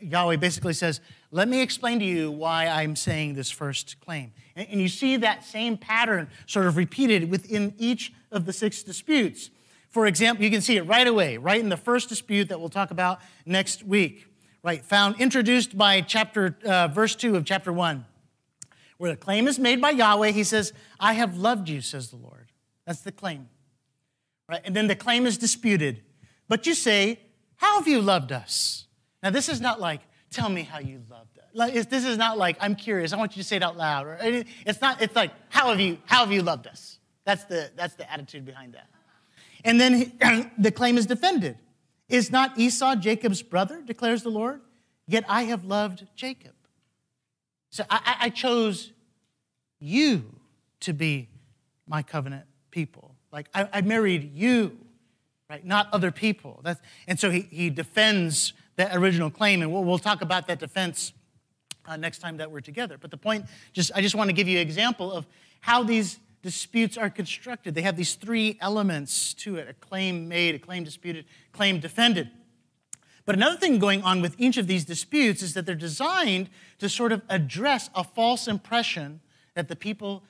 Yahweh 0.00 0.36
basically 0.36 0.72
says, 0.72 1.02
Let 1.30 1.48
me 1.48 1.60
explain 1.60 1.98
to 1.98 2.06
you 2.06 2.30
why 2.30 2.66
I'm 2.66 2.96
saying 2.96 3.34
this 3.34 3.50
first 3.50 4.00
claim. 4.00 4.32
And 4.56 4.80
you 4.80 4.88
see 4.88 5.18
that 5.18 5.44
same 5.44 5.76
pattern 5.76 6.30
sort 6.46 6.64
of 6.64 6.78
repeated 6.78 7.30
within 7.30 7.74
each 7.76 8.14
of 8.30 8.46
the 8.46 8.54
six 8.54 8.82
disputes. 8.82 9.50
For 9.92 10.06
example, 10.06 10.42
you 10.42 10.50
can 10.50 10.62
see 10.62 10.78
it 10.78 10.82
right 10.82 11.06
away, 11.06 11.36
right 11.36 11.60
in 11.60 11.68
the 11.68 11.76
first 11.76 12.08
dispute 12.08 12.48
that 12.48 12.58
we'll 12.58 12.70
talk 12.70 12.90
about 12.90 13.20
next 13.44 13.84
week, 13.84 14.26
right? 14.62 14.82
Found 14.86 15.20
introduced 15.20 15.76
by 15.76 16.00
chapter, 16.00 16.56
uh, 16.64 16.88
verse 16.88 17.14
2 17.14 17.36
of 17.36 17.44
chapter 17.44 17.70
1, 17.70 18.06
where 18.96 19.10
the 19.10 19.16
claim 19.18 19.46
is 19.46 19.58
made 19.58 19.82
by 19.82 19.90
Yahweh. 19.90 20.30
He 20.30 20.44
says, 20.44 20.72
I 20.98 21.12
have 21.12 21.36
loved 21.36 21.68
you, 21.68 21.82
says 21.82 22.08
the 22.08 22.16
Lord. 22.16 22.52
That's 22.86 23.02
the 23.02 23.12
claim, 23.12 23.50
right? 24.48 24.62
And 24.64 24.74
then 24.74 24.86
the 24.86 24.96
claim 24.96 25.26
is 25.26 25.36
disputed. 25.36 26.02
But 26.48 26.66
you 26.66 26.74
say, 26.74 27.20
How 27.56 27.78
have 27.78 27.86
you 27.86 28.00
loved 28.00 28.32
us? 28.32 28.86
Now, 29.22 29.28
this 29.28 29.50
is 29.50 29.60
not 29.60 29.78
like, 29.78 30.00
tell 30.30 30.48
me 30.48 30.62
how 30.62 30.78
you 30.78 31.02
loved 31.10 31.38
us. 31.38 31.84
This 31.84 32.06
is 32.06 32.16
not 32.16 32.38
like, 32.38 32.56
I'm 32.60 32.74
curious, 32.74 33.12
I 33.12 33.18
want 33.18 33.36
you 33.36 33.42
to 33.42 33.48
say 33.48 33.56
it 33.56 33.62
out 33.62 33.76
loud. 33.76 34.06
It's 34.22 34.80
not, 34.80 35.02
it's 35.02 35.14
like, 35.14 35.32
how 35.50 35.68
have 35.68 35.80
you, 35.80 35.98
how 36.06 36.20
have 36.20 36.32
you 36.32 36.42
loved 36.42 36.66
us? 36.66 36.98
That's 37.24 37.44
the, 37.44 37.70
that's 37.76 37.94
the 37.94 38.10
attitude 38.10 38.46
behind 38.46 38.72
that. 38.72 38.88
And 39.64 39.80
then 39.80 40.12
the 40.58 40.70
claim 40.70 40.98
is 40.98 41.06
defended. 41.06 41.58
Is 42.08 42.30
not 42.30 42.58
Esau 42.58 42.96
Jacob's 42.96 43.42
brother, 43.42 43.80
declares 43.80 44.22
the 44.22 44.30
Lord? 44.30 44.60
Yet 45.06 45.24
I 45.28 45.44
have 45.44 45.64
loved 45.64 46.06
Jacob. 46.14 46.52
So 47.70 47.84
I, 47.88 48.16
I 48.20 48.28
chose 48.28 48.92
you 49.80 50.24
to 50.80 50.92
be 50.92 51.28
my 51.86 52.02
covenant 52.02 52.44
people. 52.70 53.14
Like 53.32 53.48
I, 53.54 53.68
I 53.72 53.80
married 53.80 54.32
you, 54.34 54.78
right? 55.48 55.64
Not 55.64 55.88
other 55.92 56.10
people. 56.10 56.60
That's, 56.62 56.80
and 57.06 57.18
so 57.18 57.30
he, 57.30 57.40
he 57.50 57.70
defends 57.70 58.52
that 58.76 58.94
original 58.94 59.30
claim, 59.30 59.62
and 59.62 59.72
we'll, 59.72 59.84
we'll 59.84 59.98
talk 59.98 60.22
about 60.22 60.46
that 60.48 60.58
defense 60.58 61.12
uh, 61.86 61.96
next 61.96 62.18
time 62.18 62.36
that 62.36 62.50
we're 62.50 62.60
together. 62.60 62.96
But 62.98 63.10
the 63.10 63.16
point, 63.16 63.46
just 63.72 63.90
I 63.94 64.02
just 64.02 64.14
want 64.14 64.28
to 64.28 64.34
give 64.34 64.48
you 64.48 64.58
an 64.58 64.62
example 64.62 65.12
of 65.12 65.26
how 65.60 65.82
these 65.82 66.18
disputes 66.42 66.98
are 66.98 67.10
constructed. 67.10 67.74
They 67.74 67.82
have 67.82 67.96
these 67.96 68.14
three 68.14 68.58
elements 68.60 69.34
to 69.34 69.56
it: 69.56 69.68
a 69.68 69.74
claim 69.74 70.28
made, 70.28 70.54
a 70.54 70.58
claim 70.58 70.84
disputed, 70.84 71.24
claim 71.52 71.80
defended. 71.80 72.30
But 73.24 73.36
another 73.36 73.56
thing 73.56 73.78
going 73.78 74.02
on 74.02 74.20
with 74.20 74.34
each 74.38 74.56
of 74.56 74.66
these 74.66 74.84
disputes 74.84 75.42
is 75.42 75.54
that 75.54 75.64
they're 75.64 75.74
designed 75.74 76.50
to 76.78 76.88
sort 76.88 77.12
of 77.12 77.22
address 77.28 77.88
a 77.94 78.02
false 78.02 78.48
impression 78.48 79.20
that 79.54 79.68
the 79.68 79.76
people 79.76 80.24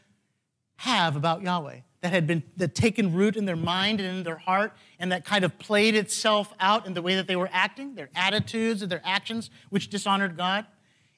have 0.77 1.17
about 1.17 1.43
Yahweh 1.43 1.81
that 2.03 2.13
had 2.13 2.27
been 2.27 2.43
that 2.57 2.75
taken 2.75 3.15
root 3.15 3.37
in 3.37 3.47
their 3.47 3.57
mind 3.57 4.01
and 4.01 4.19
in 4.19 4.23
their 4.25 4.37
heart 4.37 4.73
and 4.99 5.11
that 5.13 5.25
kind 5.25 5.45
of 5.45 5.57
played 5.59 5.95
itself 5.95 6.53
out 6.61 6.87
in 6.87 6.95
the 6.95 7.01
way 7.01 7.15
that 7.15 7.27
they 7.27 7.37
were 7.37 7.49
acting 7.53 7.95
their 7.95 8.11
attitudes 8.15 8.83
and 8.83 8.91
their 8.91 9.01
actions 9.05 9.51
which 9.71 9.89
dishonored 9.89 10.37
god 10.37 10.67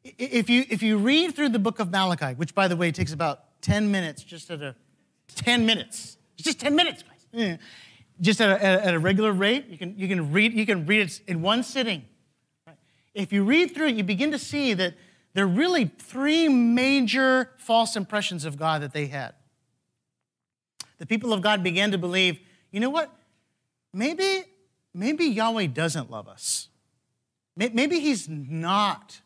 if 0.05 0.51
you 0.51 0.65
if 0.69 0.83
you 0.83 0.99
read 0.99 1.35
through 1.35 1.49
the 1.49 1.59
book 1.59 1.81
of 1.81 1.91
malachi 1.91 2.35
which 2.35 2.55
by 2.55 2.69
the 2.69 2.77
way 2.77 2.93
takes 2.93 3.13
about 3.13 3.61
10 3.63 3.91
minutes 3.91 4.23
just 4.23 4.51
at 4.51 4.61
a 4.61 4.77
10 5.29 5.67
minutes 5.67 6.17
it's 6.37 6.45
just 6.45 6.61
10 6.61 6.75
minutes 6.75 7.03
guys 7.33 7.59
just 8.21 8.41
at 8.41 8.61
a, 8.61 8.87
at 8.87 8.95
a 8.95 8.99
regular 8.99 9.33
rate 9.33 9.67
you 9.69 9.79
can 9.79 9.99
you 9.99 10.09
can 10.09 10.33
read 10.33 10.53
you 10.55 10.67
can 10.67 10.87
read 10.87 11.01
it 11.01 11.21
in 11.27 11.43
one 11.43 11.63
sitting 11.63 12.05
if 13.15 13.33
you 13.33 13.45
read 13.45 13.75
through 13.75 13.89
it 13.89 13.95
you 13.95 14.05
begin 14.05 14.31
to 14.31 14.39
see 14.39 14.75
that 14.75 14.95
there 15.35 15.45
are 15.45 15.49
really 15.49 15.87
three 15.99 16.49
major 16.49 17.51
false 17.59 17.97
impressions 17.97 18.45
of 18.45 18.57
god 18.57 18.83
that 18.83 18.93
they 18.93 19.07
had 19.07 19.35
the 20.99 21.07
people 21.07 21.33
of 21.33 21.43
God 21.43 21.63
began 21.63 21.91
to 21.91 21.99
believe, 21.99 22.39
you 22.71 22.81
know 22.81 22.91
what? 22.91 23.15
Maybe, 23.93 24.45
maybe 24.93 25.27
Yahweh 25.27 25.67
doesn't 25.67 26.11
love 26.11 26.29
us. 26.29 26.69
Maybe 27.57 28.01
he's 28.01 28.29
not 28.29 29.21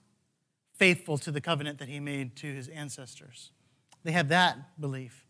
faithful 0.75 1.19
to 1.19 1.31
the 1.31 1.41
covenant 1.41 1.79
that 1.79 1.89
he 1.89 1.99
made 1.99 2.37
to 2.37 2.53
his 2.53 2.69
ancestors. 2.69 3.53
They 4.05 4.13
have 4.13 4.29
that 4.29 4.81
belief. 4.81 5.25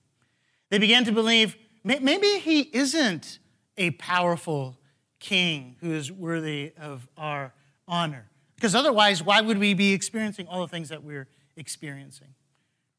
They 0.71 0.79
began 0.79 1.05
to 1.05 1.13
believe, 1.13 1.57
maybe 1.85 2.39
he 2.39 2.61
isn't 2.61 3.39
a 3.77 3.91
powerful 3.93 4.79
king 5.19 5.77
who 5.81 5.93
is 5.93 6.13
worthy 6.13 6.73
of 6.81 7.09
our 7.17 7.53
honor. 7.87 8.29
Because 8.57 8.75
otherwise, 8.75 9.23
why 9.23 9.41
would 9.41 9.59
we 9.59 9.75
be 9.75 9.93
experiencing 9.93 10.47
all 10.49 10.61
the 10.61 10.69
things 10.69 10.89
that 10.89 11.03
we're 11.03 11.29
experiencing? 11.57 12.29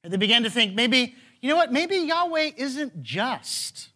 And 0.03 0.13
they 0.13 0.17
began 0.17 0.43
to 0.43 0.49
think 0.49 0.73
maybe, 0.73 1.15
you 1.41 1.49
know 1.49 1.55
what, 1.55 1.71
maybe 1.71 1.97
Yahweh 1.97 2.51
isn't 2.57 3.03
just. 3.03 3.89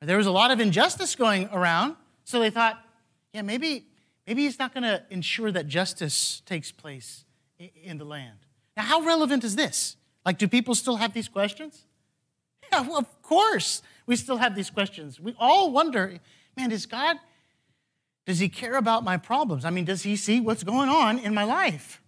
There 0.00 0.16
was 0.16 0.26
a 0.26 0.32
lot 0.32 0.50
of 0.50 0.60
injustice 0.60 1.14
going 1.14 1.48
around, 1.52 1.96
so 2.24 2.40
they 2.40 2.50
thought, 2.50 2.84
yeah, 3.32 3.42
maybe, 3.42 3.86
maybe 4.26 4.42
he's 4.42 4.58
not 4.58 4.74
going 4.74 4.84
to 4.84 5.02
ensure 5.10 5.50
that 5.52 5.66
justice 5.68 6.42
takes 6.46 6.70
place 6.70 7.24
in 7.58 7.98
the 7.98 8.04
land. 8.04 8.38
Now, 8.76 8.84
how 8.84 9.00
relevant 9.02 9.44
is 9.44 9.56
this? 9.56 9.96
Like, 10.24 10.38
do 10.38 10.46
people 10.46 10.74
still 10.74 10.96
have 10.96 11.14
these 11.14 11.28
questions? 11.28 11.84
Yeah, 12.72 12.82
well, 12.82 12.98
of 12.98 13.22
course, 13.22 13.82
we 14.06 14.16
still 14.16 14.38
have 14.38 14.54
these 14.54 14.70
questions. 14.70 15.20
We 15.20 15.34
all 15.38 15.70
wonder, 15.70 16.18
man, 16.56 16.72
is 16.72 16.86
God, 16.86 17.18
does 18.26 18.38
he 18.38 18.48
care 18.48 18.76
about 18.76 19.04
my 19.04 19.16
problems? 19.16 19.64
I 19.64 19.70
mean, 19.70 19.84
does 19.84 20.02
he 20.02 20.16
see 20.16 20.40
what's 20.40 20.62
going 20.62 20.88
on 20.88 21.18
in 21.18 21.34
my 21.34 21.44
life? 21.44 22.02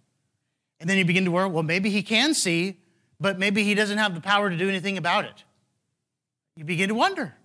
And 0.79 0.89
then 0.89 0.97
you 0.97 1.05
begin 1.05 1.25
to 1.25 1.31
worry, 1.31 1.47
well, 1.47 1.63
maybe 1.63 1.89
he 1.89 2.03
can 2.03 2.33
see, 2.33 2.77
but 3.19 3.37
maybe 3.37 3.63
he 3.63 3.75
doesn't 3.75 3.97
have 3.97 4.15
the 4.15 4.21
power 4.21 4.49
to 4.49 4.57
do 4.57 4.67
anything 4.67 4.97
about 4.97 5.25
it. 5.25 5.43
You 6.55 6.65
begin 6.65 6.89
to 6.89 6.95
wonder, 6.95 7.35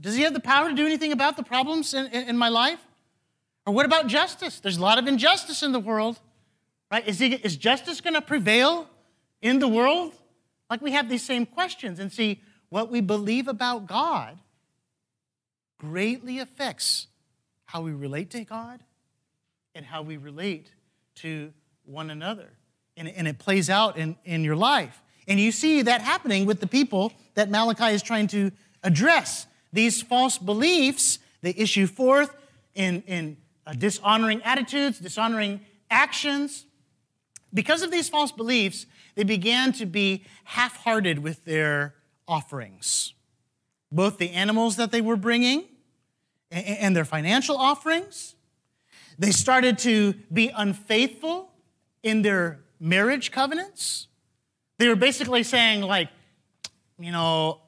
does 0.00 0.16
he 0.16 0.22
have 0.22 0.34
the 0.34 0.40
power 0.40 0.68
to 0.68 0.74
do 0.74 0.86
anything 0.86 1.12
about 1.12 1.36
the 1.36 1.42
problems 1.42 1.94
in, 1.94 2.06
in, 2.06 2.28
in 2.30 2.36
my 2.36 2.48
life? 2.48 2.80
Or 3.66 3.72
what 3.72 3.86
about 3.86 4.06
justice? 4.06 4.60
There's 4.60 4.76
a 4.76 4.82
lot 4.82 4.98
of 4.98 5.06
injustice 5.06 5.62
in 5.62 5.72
the 5.72 5.80
world, 5.80 6.20
right? 6.90 7.06
Is, 7.06 7.18
he, 7.18 7.34
is 7.34 7.56
justice 7.56 8.00
going 8.00 8.14
to 8.14 8.20
prevail 8.20 8.88
in 9.40 9.58
the 9.58 9.68
world? 9.68 10.12
Like 10.68 10.82
we 10.82 10.92
have 10.92 11.08
these 11.08 11.22
same 11.22 11.46
questions. 11.46 11.98
And 11.98 12.12
see, 12.12 12.40
what 12.68 12.90
we 12.90 13.00
believe 13.00 13.48
about 13.48 13.86
God 13.86 14.38
greatly 15.78 16.38
affects 16.38 17.08
how 17.66 17.82
we 17.82 17.92
relate 17.92 18.30
to 18.30 18.44
God 18.44 18.80
and 19.74 19.84
how 19.84 20.02
we 20.02 20.16
relate 20.16 20.70
to 21.16 21.52
one 21.84 22.10
another. 22.10 22.50
And, 22.96 23.08
and 23.08 23.26
it 23.26 23.38
plays 23.38 23.68
out 23.68 23.96
in, 23.96 24.16
in 24.24 24.44
your 24.44 24.56
life. 24.56 25.02
And 25.26 25.40
you 25.40 25.52
see 25.52 25.82
that 25.82 26.00
happening 26.00 26.46
with 26.46 26.60
the 26.60 26.66
people 26.66 27.12
that 27.34 27.50
Malachi 27.50 27.94
is 27.94 28.02
trying 28.02 28.28
to 28.28 28.52
address. 28.82 29.46
These 29.72 30.02
false 30.02 30.38
beliefs, 30.38 31.18
they 31.42 31.54
issue 31.56 31.86
forth 31.86 32.34
in, 32.74 33.02
in 33.06 33.36
uh, 33.66 33.72
dishonoring 33.72 34.42
attitudes, 34.42 34.98
dishonoring 34.98 35.60
actions. 35.90 36.66
Because 37.52 37.82
of 37.82 37.90
these 37.90 38.08
false 38.08 38.32
beliefs, 38.32 38.86
they 39.14 39.24
began 39.24 39.72
to 39.74 39.86
be 39.86 40.24
half 40.44 40.76
hearted 40.78 41.20
with 41.20 41.44
their 41.44 41.94
offerings, 42.26 43.14
both 43.92 44.18
the 44.18 44.30
animals 44.30 44.76
that 44.76 44.90
they 44.90 45.00
were 45.00 45.16
bringing 45.16 45.64
and 46.50 46.94
their 46.94 47.04
financial 47.04 47.56
offerings. 47.56 48.34
They 49.18 49.30
started 49.30 49.78
to 49.78 50.14
be 50.32 50.48
unfaithful 50.48 51.52
in 52.02 52.22
their 52.22 52.60
marriage 52.80 53.30
covenants. 53.30 54.08
They 54.78 54.88
were 54.88 54.96
basically 54.96 55.42
saying, 55.42 55.82
like, 55.82 56.08
you 56.98 57.12
know, 57.12 57.60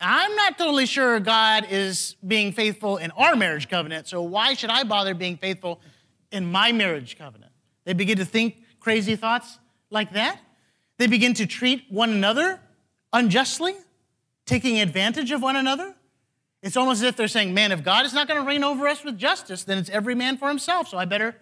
I'm 0.00 0.34
not 0.36 0.58
totally 0.58 0.86
sure 0.86 1.18
God 1.20 1.66
is 1.70 2.16
being 2.26 2.52
faithful 2.52 2.96
in 2.96 3.10
our 3.12 3.36
marriage 3.36 3.68
covenant, 3.68 4.06
so 4.06 4.22
why 4.22 4.54
should 4.54 4.70
I 4.70 4.84
bother 4.84 5.14
being 5.14 5.36
faithful 5.36 5.80
in 6.30 6.50
my 6.50 6.72
marriage 6.72 7.16
covenant? 7.16 7.52
They 7.84 7.92
begin 7.92 8.18
to 8.18 8.24
think 8.24 8.56
crazy 8.80 9.16
thoughts 9.16 9.58
like 9.90 10.12
that. 10.12 10.40
They 10.98 11.06
begin 11.06 11.34
to 11.34 11.46
treat 11.46 11.84
one 11.88 12.10
another 12.10 12.60
unjustly, 13.12 13.74
taking 14.46 14.80
advantage 14.80 15.30
of 15.30 15.42
one 15.42 15.56
another. 15.56 15.94
It's 16.62 16.76
almost 16.76 17.02
as 17.02 17.08
if 17.08 17.16
they're 17.16 17.28
saying, 17.28 17.52
man, 17.52 17.72
if 17.72 17.84
God 17.84 18.06
is 18.06 18.14
not 18.14 18.26
going 18.26 18.40
to 18.40 18.46
reign 18.46 18.64
over 18.64 18.88
us 18.88 19.04
with 19.04 19.18
justice, 19.18 19.64
then 19.64 19.78
it's 19.78 19.90
every 19.90 20.14
man 20.14 20.38
for 20.38 20.48
himself. 20.48 20.88
So 20.88 20.96
I 20.96 21.04
better, 21.04 21.36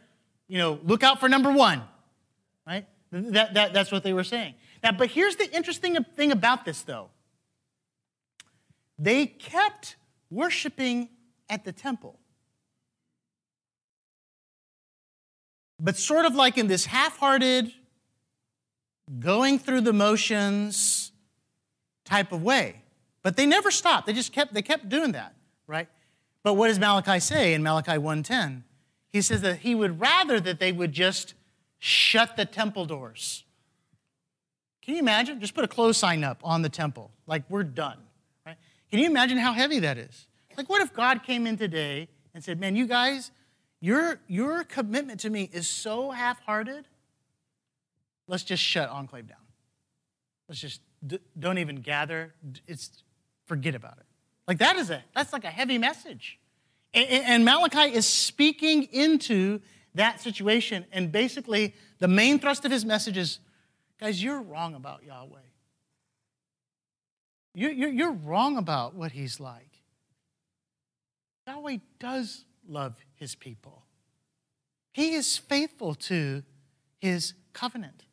you 0.49 0.59
know, 0.59 0.81
look 0.83 1.03
out 1.03 1.21
for 1.21 1.29
number 1.29 1.53
one, 1.53 1.83
right? 2.67 2.87
That, 3.13 3.55
that, 3.55 3.73
that's 3.73 3.93
what 3.93 4.03
they 4.03 4.13
were 4.13 4.25
saying. 4.25 4.55
Now, 4.83 4.93
but 4.93 5.11
here's 5.11 5.37
the 5.37 5.49
interesting 5.55 6.03
thing 6.17 6.33
about 6.33 6.65
this, 6.65 6.83
though. 6.83 7.11
They 8.99 9.27
kept 9.27 9.97
worshiping 10.31 11.09
at 11.49 11.65
the 11.65 11.73
temple. 11.73 12.19
But 15.79 15.97
sort 15.97 16.25
of 16.25 16.35
like 16.35 16.59
in 16.59 16.69
this 16.69 16.87
half 16.87 17.19
hearted, 17.19 17.73
going 19.19 19.59
through 19.59 19.83
the 19.83 19.93
motions 19.93 21.13
type 22.05 22.33
of 22.33 22.43
way. 22.43 22.82
But 23.23 23.37
they 23.37 23.47
never 23.47 23.71
stopped. 23.71 24.07
They 24.07 24.13
just 24.13 24.33
kept, 24.33 24.53
they 24.55 24.63
kept 24.63 24.89
doing 24.89 25.13
that, 25.13 25.35
right? 25.67 25.89
But 26.43 26.55
what 26.55 26.69
does 26.69 26.79
Malachi 26.79 27.21
say 27.21 27.55
in 27.55 27.63
Malachi 27.63 27.93
1:10? 27.93 28.63
He 29.11 29.23
says 29.23 29.43
that 29.43 29.59
he 29.59 29.75
would 29.75 30.01
rather 30.01 30.41
that 30.41 30.59
they 30.59 30.73
would 30.73 30.93
just 30.93 31.35
shut 31.79 32.37
the 32.37 32.45
temple 32.45 32.87
doors. 32.87 33.45
Can 34.81 34.95
you 34.95 35.01
imagine? 35.01 35.39
Just 35.41 35.55
put 35.55 35.65
a 35.65 35.69
close 35.69 35.99
sign 35.99 36.25
up 36.25 36.41
on 36.43 36.63
the 36.63 36.69
temple, 36.69 37.11
like 37.27 37.45
we're 37.49 37.63
done. 37.63 37.99
Right? 38.45 38.57
Can 38.91 38.99
you 38.99 39.07
imagine 39.07 39.39
how 39.39 39.53
heavy 39.53 39.79
that 39.81 39.99
is? 39.99 40.27
Like, 40.57 40.69
what 40.69 40.83
if 40.83 40.93
God 40.93 41.23
came 41.23 41.47
in 41.47 41.57
today 41.57 42.09
and 42.35 42.43
said, 42.43 42.59
Man, 42.59 42.75
you 42.75 42.87
guys, 42.87 43.31
your, 43.81 44.21
your 44.27 44.65
commitment 44.65 45.21
to 45.21 45.31
me 45.31 45.49
is 45.53 45.69
so 45.69 46.11
half 46.11 46.41
hearted 46.41 46.87
let's 48.33 48.45
just 48.45 48.63
shut 48.63 48.89
Enclave 48.89 49.29
down. 49.29 49.39
Let's 50.49 50.61
just 50.61 50.81
don't 51.39 51.59
even 51.59 51.77
gather. 51.77 52.35
It's 52.67 53.05
forget 53.53 53.75
about 53.75 53.99
it. 53.99 54.07
Like 54.49 54.57
that 54.59 54.77
is 54.77 54.89
a 54.89 55.05
that's 55.15 55.31
like 55.31 55.45
a 55.45 55.51
heavy 55.51 55.77
message. 55.77 56.39
And, 56.95 57.07
and 57.07 57.45
Malachi 57.45 57.95
is 57.95 58.07
speaking 58.07 58.85
into 58.85 59.61
that 59.95 60.23
situation. 60.23 60.87
And 60.91 61.13
basically, 61.13 61.75
the 61.99 62.09
main 62.09 62.39
thrust 62.39 62.65
of 62.65 62.71
his 62.71 62.87
message 62.87 63.19
is 63.19 63.41
guys, 64.01 64.23
you're 64.25 64.41
wrong 64.41 64.75
about 64.75 65.05
Yahweh. 65.05 65.39
You're, 67.55 68.13
wrong 68.13 68.57
about 68.57 68.95
what 68.95 69.13
he's 69.13 69.39
like. 69.39 69.83
Yahweh 71.47 71.77
does 72.01 72.47
love 72.67 72.97
his 73.17 73.35
people, 73.35 73.83
he 74.93 75.13
is 75.13 75.37
faithful 75.37 75.95
to 75.95 76.43
his 77.03 77.35
covenant. 77.53 78.05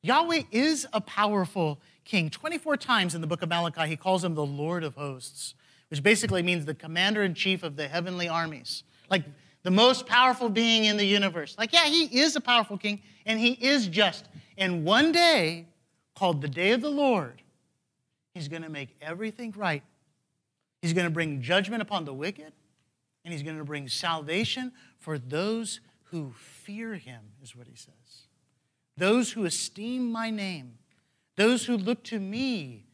Yahweh 0.00 0.44
is 0.50 0.86
a 0.94 1.02
powerful 1.02 1.78
king. 2.08 2.30
24 2.30 2.76
times 2.76 3.14
in 3.14 3.20
the 3.20 3.26
book 3.26 3.42
of 3.42 3.48
Malachi, 3.48 3.86
he 3.86 3.96
calls 3.96 4.24
him 4.24 4.34
the 4.34 4.44
Lord 4.44 4.82
of 4.82 4.94
hosts, 4.96 5.54
which 5.90 6.02
basically 6.02 6.42
means 6.42 6.64
the 6.64 6.74
commander 6.74 7.22
in 7.22 7.34
chief 7.34 7.62
of 7.62 7.76
the 7.76 7.86
heavenly 7.86 8.28
armies. 8.28 8.82
Like 9.10 9.24
the 9.62 9.70
most 9.70 10.06
powerful 10.06 10.48
being 10.48 10.86
in 10.86 10.96
the 10.96 11.04
universe. 11.04 11.54
Like, 11.58 11.72
yeah, 11.72 11.84
he 11.84 12.04
is 12.20 12.34
a 12.34 12.40
powerful 12.40 12.78
king 12.78 13.02
and 13.26 13.38
he 13.38 13.52
is 13.52 13.86
just. 13.86 14.26
And 14.56 14.84
one 14.84 15.12
day, 15.12 15.66
called 16.16 16.40
the 16.40 16.48
day 16.48 16.72
of 16.72 16.80
the 16.80 16.90
Lord, 16.90 17.42
he's 18.34 18.48
going 18.48 18.62
to 18.62 18.70
make 18.70 18.96
everything 19.00 19.54
right. 19.56 19.82
He's 20.82 20.92
going 20.92 21.06
to 21.06 21.12
bring 21.12 21.42
judgment 21.42 21.82
upon 21.82 22.04
the 22.04 22.14
wicked 22.14 22.52
and 23.24 23.32
he's 23.32 23.42
going 23.42 23.58
to 23.58 23.64
bring 23.64 23.88
salvation 23.88 24.72
for 24.98 25.18
those 25.18 25.80
who 26.04 26.32
fear 26.32 26.94
him, 26.94 27.20
is 27.42 27.54
what 27.54 27.66
he 27.66 27.76
says 27.76 28.24
those 28.96 29.30
who 29.30 29.44
esteem 29.44 30.10
my 30.10 30.28
name, 30.28 30.76
those 31.38 31.66
who 31.66 31.76
look 31.76 32.02
to 32.02 32.18
me 32.18 32.84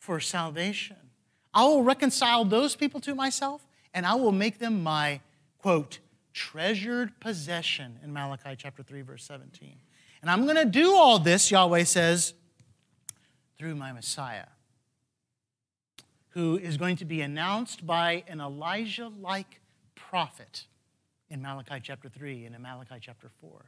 for 0.00 0.18
salvation. 0.18 0.96
I 1.54 1.62
will 1.62 1.84
reconcile 1.84 2.44
those 2.44 2.74
people 2.74 3.00
to 3.00 3.14
myself, 3.14 3.64
and 3.94 4.04
I 4.04 4.16
will 4.16 4.32
make 4.32 4.58
them 4.58 4.82
my, 4.82 5.20
quote, 5.58 6.00
treasured 6.32 7.20
possession 7.20 8.00
in 8.02 8.12
Malachi 8.12 8.56
chapter 8.58 8.82
3, 8.82 9.02
verse 9.02 9.24
17. 9.24 9.76
And 10.20 10.30
I'm 10.30 10.42
going 10.42 10.56
to 10.56 10.64
do 10.64 10.96
all 10.96 11.20
this, 11.20 11.52
Yahweh 11.52 11.84
says, 11.84 12.34
through 13.56 13.76
my 13.76 13.92
Messiah, 13.92 14.46
who 16.30 16.58
is 16.58 16.76
going 16.76 16.96
to 16.96 17.04
be 17.04 17.20
announced 17.20 17.86
by 17.86 18.24
an 18.26 18.40
Elijah 18.40 19.12
like 19.20 19.60
prophet 19.94 20.66
in 21.30 21.40
Malachi 21.40 21.78
chapter 21.80 22.08
3 22.08 22.46
and 22.46 22.56
in 22.56 22.62
Malachi 22.62 22.96
chapter 23.00 23.30
4. 23.40 23.64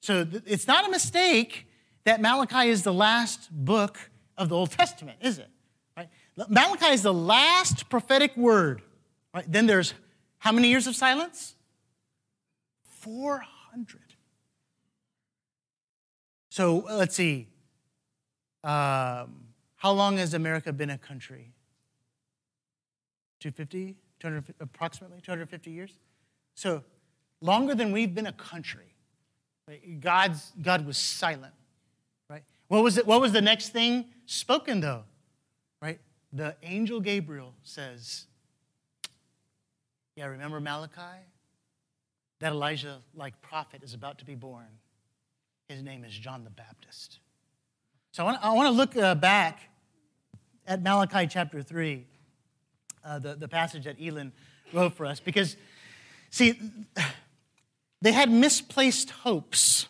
So 0.00 0.26
it's 0.44 0.66
not 0.66 0.86
a 0.86 0.90
mistake 0.90 1.68
that 2.04 2.20
Malachi 2.20 2.68
is 2.68 2.82
the 2.82 2.92
last 2.92 3.48
book 3.50 3.98
of 4.36 4.48
the 4.48 4.56
Old 4.56 4.70
Testament, 4.70 5.18
is 5.20 5.38
it? 5.38 5.48
Right? 5.96 6.08
Malachi 6.48 6.92
is 6.92 7.02
the 7.02 7.12
last 7.12 7.88
prophetic 7.88 8.36
word. 8.36 8.82
Right? 9.34 9.44
Then 9.50 9.66
there's 9.66 9.94
how 10.38 10.52
many 10.52 10.68
years 10.68 10.86
of 10.86 10.96
silence? 10.96 11.54
400. 12.84 14.00
So 16.50 16.88
uh, 16.88 16.96
let's 16.96 17.14
see. 17.14 17.48
Um, 18.64 19.46
how 19.76 19.92
long 19.92 20.18
has 20.18 20.34
America 20.34 20.72
been 20.72 20.90
a 20.90 20.98
country? 20.98 21.52
250, 23.40 23.96
200, 24.20 24.54
approximately 24.60 25.20
250 25.20 25.70
years? 25.70 25.98
So 26.54 26.84
longer 27.40 27.74
than 27.74 27.90
we've 27.90 28.14
been 28.14 28.26
a 28.26 28.32
country. 28.32 28.94
God's, 30.00 30.52
God 30.60 30.86
was 30.86 30.98
silent? 30.98 31.54
What 32.72 32.84
was, 32.84 32.96
it, 32.96 33.06
what 33.06 33.20
was 33.20 33.32
the 33.32 33.42
next 33.42 33.68
thing 33.68 34.06
spoken, 34.24 34.80
though? 34.80 35.04
Right? 35.82 36.00
the 36.32 36.56
angel 36.62 37.00
Gabriel 37.00 37.52
says, 37.62 38.24
Yeah, 40.16 40.24
remember 40.24 40.58
Malachi? 40.58 41.20
That 42.40 42.52
Elijah 42.52 43.00
like 43.14 43.42
prophet 43.42 43.82
is 43.82 43.92
about 43.92 44.20
to 44.20 44.24
be 44.24 44.34
born. 44.34 44.78
His 45.68 45.82
name 45.82 46.02
is 46.02 46.16
John 46.16 46.44
the 46.44 46.50
Baptist. 46.50 47.18
So 48.12 48.26
I 48.26 48.54
want, 48.54 48.68
to 48.68 48.70
look 48.70 48.96
uh, 48.96 49.16
back 49.16 49.68
at 50.66 50.82
Malachi 50.82 51.26
chapter 51.26 51.62
3, 51.62 52.06
uh, 53.04 53.18
the, 53.18 53.34
the 53.34 53.48
passage 53.48 53.84
that 53.84 53.96
Elin 54.02 54.32
wrote 54.72 54.94
for 54.94 55.04
us, 55.04 55.20
because, 55.20 55.58
see, 56.30 56.58
they 58.00 58.12
had 58.12 58.30
misplaced 58.30 59.10
hopes. 59.10 59.88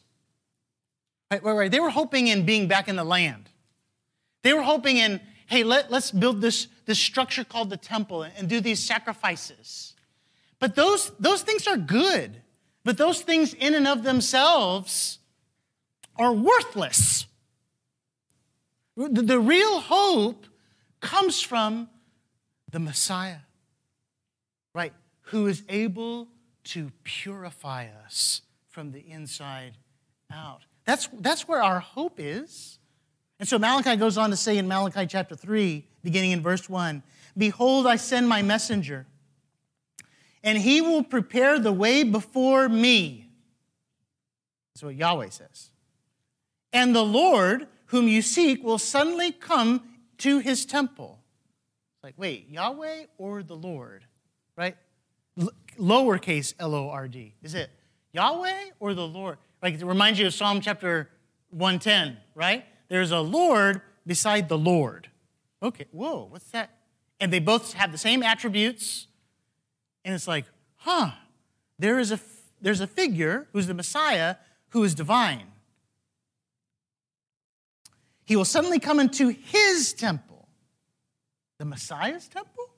Right, 1.32 1.42
right, 1.42 1.56
right. 1.56 1.70
They 1.70 1.80
were 1.80 1.88
hoping 1.88 2.26
in 2.26 2.44
being 2.44 2.68
back 2.68 2.88
in 2.88 2.96
the 2.96 3.04
land. 3.04 3.48
They 4.42 4.52
were 4.52 4.60
hoping 4.60 4.98
in, 4.98 5.18
hey, 5.46 5.64
let, 5.64 5.90
let's 5.90 6.10
build 6.10 6.42
this, 6.42 6.68
this 6.84 6.98
structure 6.98 7.42
called 7.42 7.70
the 7.70 7.78
temple 7.78 8.22
and, 8.22 8.34
and 8.36 8.48
do 8.50 8.60
these 8.60 8.80
sacrifices. 8.80 9.94
But 10.58 10.74
those, 10.74 11.10
those 11.18 11.40
things 11.40 11.66
are 11.66 11.78
good. 11.78 12.42
But 12.84 12.98
those 12.98 13.22
things 13.22 13.54
in 13.54 13.72
and 13.72 13.88
of 13.88 14.02
themselves 14.02 15.20
are 16.16 16.34
worthless. 16.34 17.24
The, 18.98 19.22
the 19.22 19.40
real 19.40 19.80
hope 19.80 20.44
comes 21.00 21.40
from 21.40 21.88
the 22.70 22.78
Messiah, 22.78 23.38
right? 24.74 24.92
Who 25.28 25.46
is 25.46 25.62
able 25.70 26.28
to 26.64 26.92
purify 27.04 27.86
us 28.04 28.42
from 28.68 28.92
the 28.92 29.00
inside 29.00 29.78
out. 30.30 30.60
That's, 30.84 31.08
that's 31.20 31.46
where 31.46 31.62
our 31.62 31.80
hope 31.80 32.14
is. 32.18 32.78
And 33.38 33.48
so 33.48 33.58
Malachi 33.58 33.96
goes 33.96 34.18
on 34.18 34.30
to 34.30 34.36
say 34.36 34.58
in 34.58 34.68
Malachi 34.68 35.06
chapter 35.06 35.34
3, 35.34 35.84
beginning 36.02 36.32
in 36.32 36.42
verse 36.42 36.68
1 36.68 37.02
Behold, 37.36 37.86
I 37.86 37.96
send 37.96 38.28
my 38.28 38.42
messenger, 38.42 39.06
and 40.44 40.58
he 40.58 40.80
will 40.80 41.02
prepare 41.02 41.58
the 41.58 41.72
way 41.72 42.02
before 42.02 42.68
me. 42.68 43.30
That's 44.74 44.82
what 44.82 44.94
Yahweh 44.94 45.30
says. 45.30 45.70
And 46.72 46.94
the 46.94 47.04
Lord, 47.04 47.68
whom 47.86 48.08
you 48.08 48.22
seek, 48.22 48.62
will 48.62 48.78
suddenly 48.78 49.32
come 49.32 49.82
to 50.18 50.38
his 50.38 50.64
temple. 50.64 51.18
It's 51.96 52.04
like, 52.04 52.14
wait, 52.16 52.48
Yahweh 52.48 53.04
or 53.18 53.42
the 53.42 53.56
Lord? 53.56 54.04
Right? 54.56 54.76
L- 55.40 55.52
lowercase 55.78 56.54
L 56.58 56.74
O 56.74 56.90
R 56.90 57.08
D. 57.08 57.34
Is 57.42 57.54
it 57.54 57.70
Yahweh 58.12 58.70
or 58.80 58.94
the 58.94 59.06
Lord? 59.06 59.38
Like 59.62 59.74
it 59.74 59.84
reminds 59.84 60.18
you 60.18 60.26
of 60.26 60.34
Psalm 60.34 60.60
chapter 60.60 61.08
110, 61.50 62.16
right? 62.34 62.64
There's 62.88 63.12
a 63.12 63.20
Lord 63.20 63.80
beside 64.06 64.48
the 64.48 64.58
Lord. 64.58 65.08
Okay, 65.62 65.86
whoa, 65.92 66.26
what's 66.28 66.50
that? 66.50 66.70
And 67.20 67.32
they 67.32 67.38
both 67.38 67.74
have 67.74 67.92
the 67.92 67.98
same 67.98 68.22
attributes. 68.22 69.06
And 70.04 70.14
it's 70.14 70.26
like, 70.26 70.46
huh, 70.76 71.12
there 71.78 72.00
is 72.00 72.10
a, 72.10 72.18
there's 72.60 72.80
a 72.80 72.86
figure 72.86 73.46
who's 73.52 73.68
the 73.68 73.74
Messiah 73.74 74.36
who 74.70 74.82
is 74.82 74.94
divine. 74.94 75.46
He 78.24 78.34
will 78.34 78.44
suddenly 78.44 78.80
come 78.80 78.98
into 78.98 79.28
his 79.28 79.92
temple, 79.92 80.48
the 81.58 81.64
Messiah's 81.64 82.28
temple, 82.28 82.70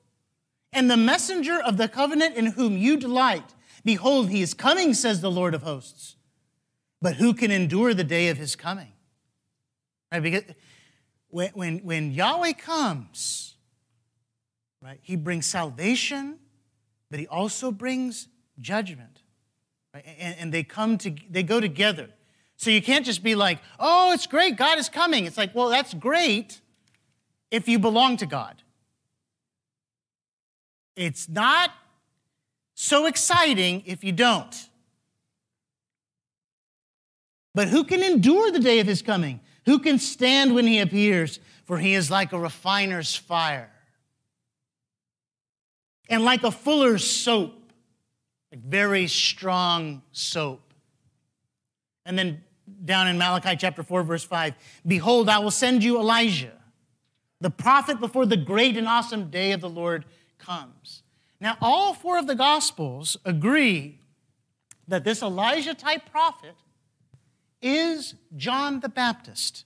and 0.72 0.90
the 0.90 0.96
messenger 0.96 1.60
of 1.60 1.76
the 1.76 1.88
covenant 1.88 2.34
in 2.34 2.46
whom 2.46 2.76
you 2.76 2.96
delight. 2.96 3.54
Behold, 3.84 4.28
he 4.28 4.42
is 4.42 4.52
coming, 4.52 4.92
says 4.92 5.20
the 5.20 5.30
Lord 5.30 5.54
of 5.54 5.62
hosts. 5.62 6.16
But 7.04 7.16
who 7.16 7.34
can 7.34 7.50
endure 7.50 7.92
the 7.92 8.02
day 8.02 8.28
of 8.28 8.38
his 8.38 8.56
coming? 8.56 8.90
Right? 10.10 10.22
Because 10.22 10.44
when, 11.28 11.50
when, 11.50 11.78
when 11.80 12.12
Yahweh 12.12 12.54
comes, 12.54 13.56
right, 14.80 14.98
he 15.02 15.14
brings 15.14 15.44
salvation, 15.44 16.38
but 17.10 17.20
he 17.20 17.26
also 17.26 17.70
brings 17.70 18.28
judgment. 18.58 19.20
Right? 19.92 20.02
And, 20.18 20.34
and 20.38 20.54
they 20.54 20.62
come 20.62 20.96
to 20.96 21.14
they 21.28 21.42
go 21.42 21.60
together. 21.60 22.08
So 22.56 22.70
you 22.70 22.80
can't 22.80 23.04
just 23.04 23.22
be 23.22 23.34
like, 23.34 23.58
oh, 23.78 24.12
it's 24.14 24.26
great, 24.26 24.56
God 24.56 24.78
is 24.78 24.88
coming. 24.88 25.26
It's 25.26 25.36
like, 25.36 25.54
well, 25.54 25.68
that's 25.68 25.92
great 25.92 26.62
if 27.50 27.68
you 27.68 27.78
belong 27.78 28.16
to 28.16 28.24
God. 28.24 28.62
It's 30.96 31.28
not 31.28 31.70
so 32.72 33.04
exciting 33.04 33.82
if 33.84 34.02
you 34.04 34.12
don't. 34.12 34.70
But 37.54 37.68
who 37.68 37.84
can 37.84 38.02
endure 38.02 38.50
the 38.50 38.58
day 38.58 38.80
of 38.80 38.86
his 38.86 39.02
coming? 39.02 39.40
Who 39.66 39.78
can 39.78 39.98
stand 39.98 40.54
when 40.54 40.66
he 40.66 40.80
appears? 40.80 41.38
For 41.64 41.78
he 41.78 41.94
is 41.94 42.10
like 42.10 42.32
a 42.32 42.38
refiner's 42.38 43.14
fire 43.14 43.70
and 46.08 46.24
like 46.24 46.42
a 46.42 46.50
fuller's 46.50 47.08
soap, 47.08 47.72
like 48.52 48.62
very 48.62 49.06
strong 49.06 50.02
soap. 50.12 50.74
And 52.04 52.18
then 52.18 52.42
down 52.84 53.08
in 53.08 53.16
Malachi 53.16 53.56
chapter 53.56 53.82
4, 53.82 54.02
verse 54.02 54.24
5 54.24 54.54
Behold, 54.86 55.28
I 55.28 55.38
will 55.38 55.50
send 55.50 55.82
you 55.82 55.98
Elijah, 55.98 56.52
the 57.40 57.50
prophet 57.50 58.00
before 58.00 58.26
the 58.26 58.36
great 58.36 58.76
and 58.76 58.86
awesome 58.86 59.30
day 59.30 59.52
of 59.52 59.60
the 59.60 59.68
Lord 59.68 60.04
comes. 60.38 61.02
Now, 61.40 61.56
all 61.60 61.94
four 61.94 62.18
of 62.18 62.26
the 62.26 62.34
Gospels 62.34 63.16
agree 63.24 63.98
that 64.86 65.04
this 65.04 65.22
Elijah 65.22 65.74
type 65.74 66.10
prophet 66.10 66.54
is 67.62 68.14
John 68.36 68.80
the 68.80 68.88
Baptist, 68.88 69.64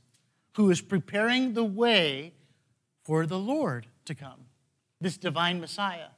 who 0.55 0.71
is 0.71 0.81
preparing 0.81 1.55
the 1.55 1.65
way 1.65 2.35
for 3.05 3.27
the 3.27 3.39
Lord 3.39 3.87
to 4.05 4.15
come, 4.15 4.47
this 5.01 5.17
divine 5.17 5.61
Messiah. 5.61 6.09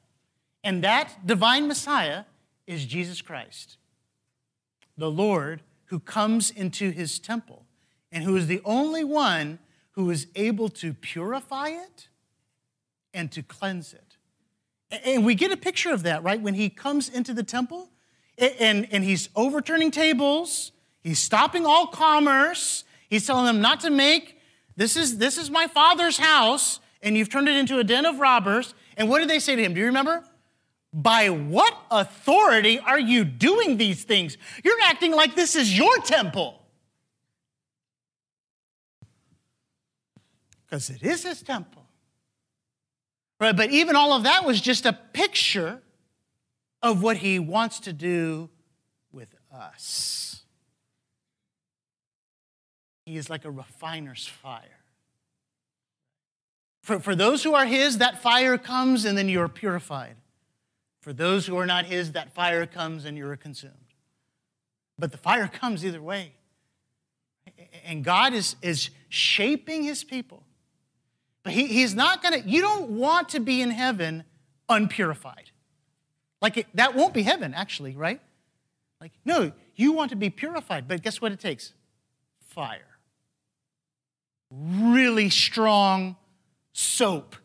And 0.62 0.84
that 0.84 1.26
divine 1.26 1.68
Messiah 1.68 2.24
is 2.66 2.84
Jesus 2.84 3.22
Christ, 3.22 3.76
the 4.96 5.10
Lord 5.10 5.62
who 5.86 5.98
comes 5.98 6.50
into 6.50 6.90
his 6.90 7.18
temple 7.18 7.66
and 8.12 8.24
who 8.24 8.36
is 8.36 8.46
the 8.46 8.60
only 8.64 9.04
one 9.04 9.58
who 9.92 10.10
is 10.10 10.26
able 10.34 10.68
to 10.68 10.94
purify 10.94 11.68
it 11.68 12.08
and 13.12 13.30
to 13.32 13.42
cleanse 13.42 13.92
it. 13.92 14.16
And 15.04 15.24
we 15.24 15.34
get 15.34 15.52
a 15.52 15.56
picture 15.56 15.92
of 15.92 16.02
that, 16.04 16.22
right? 16.22 16.40
When 16.40 16.54
he 16.54 16.68
comes 16.68 17.08
into 17.08 17.32
the 17.32 17.42
temple 17.42 17.90
and, 18.38 18.88
and 18.90 19.04
he's 19.04 19.28
overturning 19.36 19.90
tables, 19.90 20.72
he's 21.02 21.18
stopping 21.18 21.66
all 21.66 21.86
commerce, 21.86 22.84
he's 23.08 23.26
telling 23.26 23.46
them 23.46 23.60
not 23.60 23.80
to 23.80 23.90
make 23.90 24.40
this 24.76 24.96
is 24.96 25.18
this 25.18 25.36
is 25.36 25.50
my 25.50 25.66
father's 25.66 26.16
house, 26.16 26.80
and 27.02 27.14
you've 27.16 27.28
turned 27.28 27.48
it 27.48 27.56
into 27.56 27.78
a 27.78 27.84
den 27.84 28.06
of 28.06 28.18
robbers. 28.18 28.72
And 28.96 29.10
what 29.10 29.18
did 29.18 29.28
they 29.28 29.38
say 29.38 29.54
to 29.54 29.62
him? 29.62 29.74
Do 29.74 29.80
you 29.80 29.86
remember? 29.86 30.24
By 30.92 31.28
what 31.28 31.76
authority 31.90 32.78
are 32.78 32.98
you 32.98 33.24
doing 33.24 33.76
these 33.76 34.04
things? 34.04 34.38
You're 34.64 34.80
acting 34.86 35.12
like 35.12 35.34
this 35.34 35.54
is 35.54 35.76
your 35.76 35.94
temple. 35.98 36.62
Because 40.64 40.88
it 40.88 41.02
is 41.02 41.24
his 41.24 41.42
temple. 41.42 41.84
Right, 43.38 43.56
but 43.56 43.70
even 43.70 43.96
all 43.96 44.14
of 44.14 44.22
that 44.24 44.44
was 44.44 44.60
just 44.60 44.86
a 44.86 44.92
picture 44.92 45.82
of 46.82 47.02
what 47.02 47.18
he 47.18 47.38
wants 47.38 47.80
to 47.80 47.92
do 47.92 48.48
with 49.12 49.34
us. 49.52 50.19
He 53.10 53.16
is 53.16 53.28
like 53.28 53.44
a 53.44 53.50
refiner's 53.50 54.26
fire. 54.26 54.78
For, 56.82 57.00
for 57.00 57.14
those 57.14 57.42
who 57.42 57.54
are 57.54 57.66
his, 57.66 57.98
that 57.98 58.22
fire 58.22 58.56
comes 58.56 59.04
and 59.04 59.16
then 59.16 59.28
you're 59.28 59.48
purified. 59.48 60.16
For 61.00 61.12
those 61.12 61.46
who 61.46 61.56
are 61.56 61.66
not 61.66 61.86
his, 61.86 62.12
that 62.12 62.32
fire 62.32 62.66
comes 62.66 63.04
and 63.04 63.16
you're 63.16 63.36
consumed. 63.36 63.74
But 64.98 65.12
the 65.12 65.18
fire 65.18 65.48
comes 65.48 65.84
either 65.84 66.02
way. 66.02 66.32
And 67.84 68.04
God 68.04 68.32
is, 68.32 68.56
is 68.62 68.90
shaping 69.08 69.82
his 69.82 70.04
people 70.04 70.44
but 71.42 71.52
he, 71.52 71.66
he's 71.66 71.94
not 71.94 72.22
going 72.22 72.42
to, 72.42 72.48
you 72.48 72.60
don't 72.60 72.90
want 72.90 73.30
to 73.30 73.40
be 73.40 73.62
in 73.62 73.70
heaven 73.70 74.24
unpurified. 74.68 75.50
Like 76.42 76.58
it, 76.58 76.66
that 76.74 76.94
won't 76.94 77.14
be 77.14 77.22
heaven, 77.22 77.54
actually, 77.54 77.96
right? 77.96 78.20
Like, 79.00 79.12
no, 79.24 79.52
you 79.74 79.92
want 79.92 80.10
to 80.10 80.16
be 80.16 80.30
purified, 80.30 80.86
but 80.86 81.02
guess 81.02 81.20
what 81.20 81.32
it 81.32 81.40
takes? 81.40 81.72
Fire. 82.40 82.89
Really 84.50 85.30
strong 85.30 86.16
soap. 86.72 87.36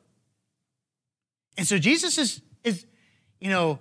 And 1.57 1.67
so 1.67 1.77
Jesus 1.77 2.17
is, 2.17 2.41
is, 2.63 2.85
you 3.39 3.49
know, 3.49 3.79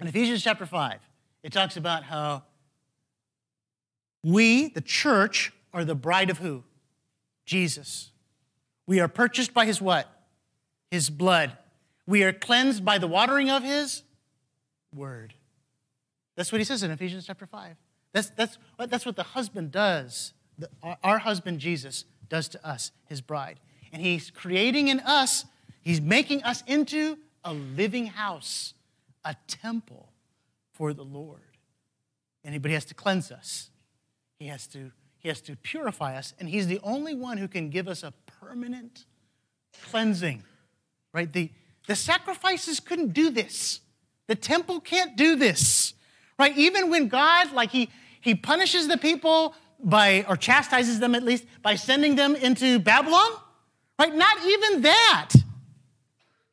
in 0.00 0.06
Ephesians 0.06 0.42
chapter 0.42 0.66
5, 0.66 1.00
it 1.42 1.52
talks 1.52 1.76
about 1.76 2.04
how 2.04 2.44
we, 4.22 4.68
the 4.68 4.80
church, 4.80 5.52
are 5.72 5.84
the 5.84 5.94
bride 5.94 6.30
of 6.30 6.38
who? 6.38 6.64
Jesus. 7.44 8.10
We 8.86 9.00
are 9.00 9.08
purchased 9.08 9.52
by 9.54 9.66
his 9.66 9.80
what? 9.80 10.08
His 10.90 11.10
blood. 11.10 11.56
We 12.06 12.22
are 12.22 12.32
cleansed 12.32 12.84
by 12.84 12.98
the 12.98 13.06
watering 13.06 13.50
of 13.50 13.62
his 13.62 14.02
word. 14.94 15.34
That's 16.36 16.52
what 16.52 16.58
he 16.58 16.64
says 16.64 16.82
in 16.82 16.90
Ephesians 16.90 17.26
chapter 17.26 17.46
5. 17.46 17.76
That's, 18.12 18.30
that's, 18.30 18.58
that's 18.78 19.04
what 19.04 19.16
the 19.16 19.22
husband 19.22 19.72
does. 19.72 20.32
The, 20.58 20.68
our 21.02 21.18
husband 21.18 21.60
Jesus 21.60 22.04
does 22.28 22.48
to 22.48 22.66
us, 22.66 22.92
his 23.06 23.20
bride. 23.20 23.60
And 23.92 24.02
he's 24.02 24.30
creating 24.30 24.88
in 24.88 25.00
us 25.00 25.44
He's 25.86 26.00
making 26.00 26.42
us 26.42 26.64
into 26.66 27.16
a 27.44 27.52
living 27.52 28.06
house, 28.06 28.74
a 29.24 29.36
temple 29.46 30.08
for 30.72 30.92
the 30.92 31.04
Lord. 31.04 31.42
And 32.42 32.60
but 32.60 32.70
he 32.70 32.74
has 32.74 32.86
to 32.86 32.94
cleanse 32.94 33.30
us. 33.30 33.70
He 34.40 34.48
has 34.48 34.66
to, 34.66 34.90
he 35.18 35.28
has 35.28 35.40
to 35.42 35.54
purify 35.54 36.16
us, 36.16 36.34
and 36.40 36.48
he's 36.48 36.66
the 36.66 36.80
only 36.82 37.14
one 37.14 37.38
who 37.38 37.46
can 37.46 37.70
give 37.70 37.86
us 37.86 38.02
a 38.02 38.12
permanent 38.26 39.06
cleansing. 39.84 40.42
Right? 41.12 41.32
The, 41.32 41.52
the 41.86 41.94
sacrifices 41.94 42.80
couldn't 42.80 43.12
do 43.12 43.30
this. 43.30 43.78
The 44.26 44.34
temple 44.34 44.80
can't 44.80 45.16
do 45.16 45.36
this. 45.36 45.94
Right? 46.36 46.58
Even 46.58 46.90
when 46.90 47.06
God, 47.06 47.52
like 47.52 47.70
he 47.70 47.90
he 48.20 48.34
punishes 48.34 48.88
the 48.88 48.98
people 48.98 49.54
by, 49.82 50.24
or 50.28 50.36
chastises 50.36 51.00
them 51.00 51.14
at 51.14 51.22
least, 51.22 51.44
by 51.62 51.74
sending 51.74 52.16
them 52.16 52.34
into 52.34 52.78
Babylon. 52.78 53.30
Right? 53.98 54.14
Not 54.14 54.44
even 54.44 54.82
that 54.82 55.30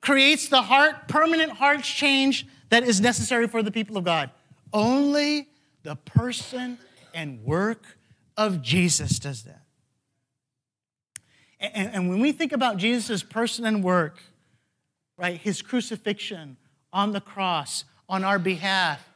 creates 0.02 0.50
the 0.50 0.62
heart, 0.62 1.08
permanent 1.08 1.52
heart 1.54 1.82
change 1.84 2.46
that 2.70 2.84
is 2.84 3.00
necessary 3.00 3.48
for 3.48 3.64
the 3.64 3.72
people 3.72 3.98
of 3.98 4.04
God. 4.04 4.30
Only 4.72 5.48
the 5.84 5.96
person 5.96 6.78
and 7.14 7.44
work 7.44 7.98
of 8.36 8.62
Jesus 8.62 9.20
does 9.20 9.44
that. 9.44 9.62
And, 11.60 11.94
and 11.94 12.10
when 12.10 12.20
we 12.20 12.32
think 12.32 12.52
about 12.52 12.78
Jesus' 12.78 13.24
person 13.24 13.66
and 13.66 13.84
work, 13.84 14.22
right, 15.18 15.40
his 15.40 15.62
crucifixion 15.62 16.58
on 16.92 17.14
the 17.14 17.22
cross 17.22 17.86
on 18.10 18.24
our 18.24 18.40
behalf, 18.40 19.10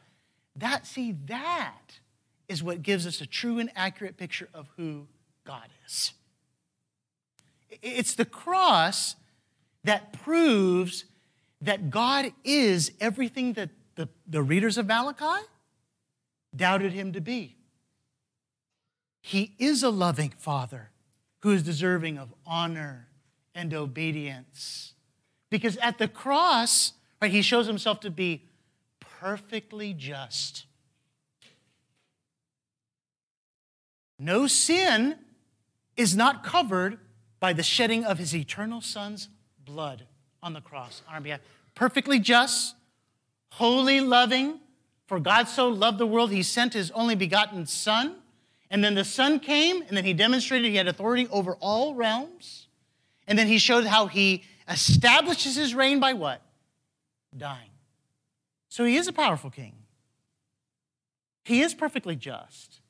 that, 0.56 0.86
see, 0.86 1.12
that 1.26 1.87
is 2.48 2.62
what 2.62 2.82
gives 2.82 3.06
us 3.06 3.20
a 3.20 3.26
true 3.26 3.58
and 3.58 3.70
accurate 3.76 4.16
picture 4.16 4.48
of 4.54 4.68
who 4.76 5.06
God 5.44 5.68
is. 5.86 6.12
It's 7.82 8.14
the 8.14 8.24
cross 8.24 9.16
that 9.84 10.12
proves 10.12 11.04
that 11.60 11.90
God 11.90 12.32
is 12.44 12.92
everything 13.00 13.54
that 13.54 13.70
the, 13.96 14.08
the 14.26 14.42
readers 14.42 14.78
of 14.78 14.86
Malachi 14.86 15.44
doubted 16.54 16.92
him 16.92 17.12
to 17.12 17.20
be. 17.20 17.56
He 19.20 19.54
is 19.58 19.82
a 19.82 19.90
loving 19.90 20.32
father 20.38 20.90
who 21.40 21.50
is 21.50 21.62
deserving 21.62 22.18
of 22.18 22.32
honor 22.46 23.08
and 23.54 23.74
obedience. 23.74 24.94
Because 25.50 25.76
at 25.78 25.98
the 25.98 26.08
cross, 26.08 26.92
right, 27.20 27.30
he 27.30 27.42
shows 27.42 27.66
himself 27.66 28.00
to 28.00 28.10
be 28.10 28.44
perfectly 29.00 29.92
just. 29.92 30.66
No 34.18 34.46
sin 34.46 35.16
is 35.96 36.16
not 36.16 36.42
covered 36.42 36.98
by 37.40 37.52
the 37.52 37.62
shedding 37.62 38.04
of 38.04 38.18
his 38.18 38.34
eternal 38.34 38.80
son's 38.80 39.28
blood 39.64 40.04
on 40.42 40.52
the 40.52 40.60
cross 40.60 41.02
on 41.08 41.14
our 41.14 41.20
behalf. 41.20 41.40
Perfectly 41.74 42.18
just, 42.18 42.74
holy, 43.50 44.00
loving. 44.00 44.58
For 45.06 45.20
God 45.20 45.48
so 45.48 45.68
loved 45.68 45.98
the 45.98 46.06
world, 46.06 46.30
he 46.30 46.42
sent 46.42 46.74
his 46.74 46.90
only 46.90 47.14
begotten 47.14 47.66
Son. 47.66 48.16
And 48.70 48.84
then 48.84 48.94
the 48.94 49.04
Son 49.04 49.40
came, 49.40 49.82
and 49.82 49.96
then 49.96 50.04
he 50.04 50.12
demonstrated 50.12 50.70
he 50.70 50.76
had 50.76 50.88
authority 50.88 51.26
over 51.30 51.54
all 51.60 51.94
realms. 51.94 52.66
And 53.26 53.38
then 53.38 53.46
he 53.46 53.58
showed 53.58 53.86
how 53.86 54.06
he 54.06 54.44
establishes 54.68 55.56
his 55.56 55.74
reign 55.74 56.00
by 56.00 56.12
what? 56.12 56.42
Dying. 57.36 57.70
So 58.68 58.84
he 58.84 58.96
is 58.96 59.08
a 59.08 59.12
powerful 59.12 59.50
king. 59.50 59.74
He 61.44 61.62
is 61.62 61.72
perfectly 61.72 62.16
just. 62.16 62.80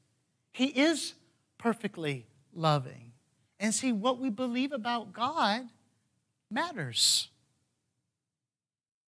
He 0.52 0.66
is 0.66 1.14
perfectly 1.58 2.26
loving. 2.54 3.12
And 3.60 3.74
see, 3.74 3.92
what 3.92 4.18
we 4.18 4.30
believe 4.30 4.72
about 4.72 5.12
God 5.12 5.62
matters 6.50 7.28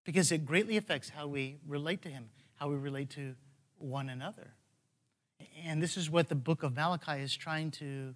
because 0.04 0.32
it 0.32 0.44
greatly 0.44 0.76
affects 0.76 1.10
how 1.10 1.26
we 1.26 1.58
relate 1.66 2.02
to 2.02 2.08
Him, 2.08 2.30
how 2.56 2.68
we 2.68 2.76
relate 2.76 3.10
to 3.10 3.34
one 3.78 4.08
another. 4.08 4.54
And 5.64 5.82
this 5.82 5.96
is 5.96 6.10
what 6.10 6.28
the 6.28 6.34
book 6.34 6.62
of 6.62 6.74
Malachi 6.74 7.22
is 7.22 7.36
trying 7.36 7.70
to, 7.72 8.14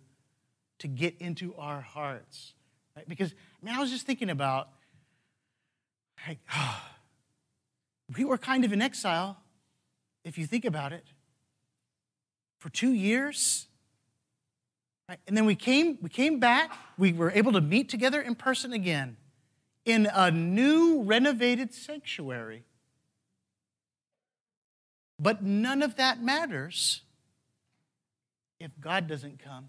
to 0.81 0.89
get 0.89 1.15
into 1.21 1.55
our 1.55 1.81
hearts. 1.81 2.55
Right? 2.97 3.09
Because, 3.09 3.33
I 3.33 3.67
mean, 3.67 3.75
I 3.75 3.81
was 3.81 3.91
just 3.91 4.07
thinking 4.07 4.31
about, 4.31 4.69
like, 6.27 6.39
oh, 6.55 6.83
we 8.17 8.25
were 8.25 8.39
kind 8.39 8.65
of 8.65 8.73
in 8.73 8.83
exile, 8.83 9.39
if 10.25 10.37
you 10.37 10.47
think 10.47 10.65
about 10.65 10.93
it, 10.93 11.05
for 12.59 12.71
two 12.71 12.93
years. 12.93 13.67
Right? 15.09 15.19
And 15.27 15.37
then 15.37 15.45
we 15.45 15.55
came, 15.55 15.99
we 16.01 16.09
came 16.09 16.41
back, 16.41 16.73
we 16.97 17.13
were 17.13 17.31
able 17.31 17.53
to 17.53 17.61
meet 17.61 17.89
together 17.89 18.21
in 18.21 18.35
person 18.35 18.73
again 18.73 19.17
in 19.85 20.09
a 20.13 20.31
new 20.31 21.03
renovated 21.03 21.75
sanctuary. 21.75 22.65
But 25.19 25.43
none 25.43 25.83
of 25.83 25.97
that 25.97 26.23
matters 26.23 27.03
if 28.59 28.71
God 28.81 29.07
doesn't 29.07 29.39
come 29.39 29.69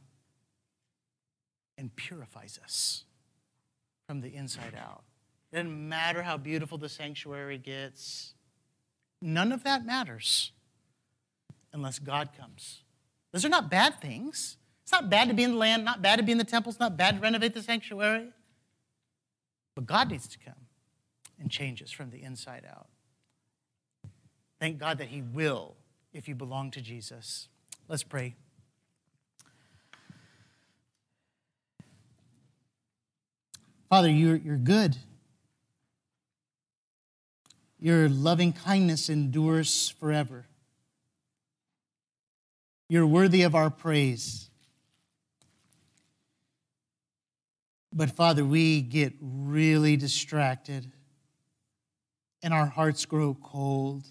and 1.77 1.93
purifies 1.95 2.59
us 2.63 3.03
from 4.07 4.21
the 4.21 4.33
inside 4.36 4.73
out. 4.77 5.03
It 5.51 5.57
doesn't 5.57 5.89
matter 5.89 6.23
how 6.23 6.38
beautiful 6.38 6.77
the 6.77 6.89
sanctuary 6.89 7.57
gets. 7.57 8.33
None 9.21 9.51
of 9.51 9.63
that 9.63 9.86
matters 9.86 10.51
unless 11.73 11.99
God 11.99 12.29
comes. 12.38 12.83
Those 13.33 13.43
are 13.43 13.49
not 13.49 13.69
bad 13.69 13.99
things. 13.99 14.57
It's 14.86 14.91
not 14.91 15.09
bad 15.09 15.29
to 15.29 15.33
be 15.33 15.41
in 15.41 15.53
the 15.53 15.57
land, 15.57 15.83
not 15.83 16.03
bad 16.03 16.17
to 16.17 16.23
be 16.23 16.31
in 16.31 16.38
the 16.38 16.43
temple, 16.43 16.69
it's 16.69 16.79
not 16.79 16.95
bad 16.95 17.15
to 17.15 17.21
renovate 17.21 17.55
the 17.55 17.63
sanctuary. 17.63 18.27
But 19.73 19.88
God 19.88 20.11
needs 20.11 20.27
to 20.27 20.38
come 20.38 20.53
and 21.39 21.49
change 21.49 21.81
us 21.81 21.89
from 21.89 22.11
the 22.11 22.21
inside 22.21 22.67
out. 22.69 22.88
Thank 24.59 24.77
God 24.77 24.99
that 24.99 25.07
He 25.07 25.23
will 25.23 25.75
if 26.13 26.27
you 26.27 26.36
belong 26.36 26.69
to 26.69 26.81
Jesus. 26.81 27.47
Let's 27.88 28.03
pray. 28.03 28.36
Father, 33.89 34.09
you're, 34.11 34.38
you're 34.38 34.55
good. 34.55 34.97
Your 37.79 38.07
loving 38.07 38.53
kindness 38.53 39.09
endures 39.09 39.89
forever. 39.99 40.45
You're 42.88 43.07
worthy 43.07 43.41
of 43.41 43.55
our 43.55 43.71
praise. 43.71 44.51
But 47.96 48.12
Father, 48.12 48.43
we 48.43 48.82
get 48.82 49.14
really 49.22 49.96
distracted 49.96 50.91
and 52.43 52.54
our 52.54 52.66
hearts 52.66 53.06
grow 53.06 53.34
cold. 53.41 54.06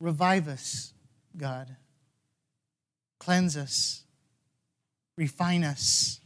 Revive 0.00 0.48
us, 0.48 0.92
God. 1.36 1.76
Cleanse 3.20 3.56
us. 3.56 4.02
Refine 5.16 5.62
us. 5.62 6.20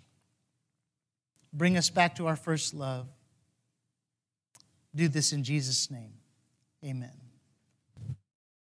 Bring 1.53 1.77
us 1.77 1.91
back 1.91 2.17
to 2.17 2.27
our 2.27 2.37
first 2.37 2.73
love. 2.73 3.07
Do 4.95 5.09
this 5.09 5.33
in 5.33 5.45
Jesus' 5.45 5.91
name. 5.91 6.15
Amen. 6.85 7.22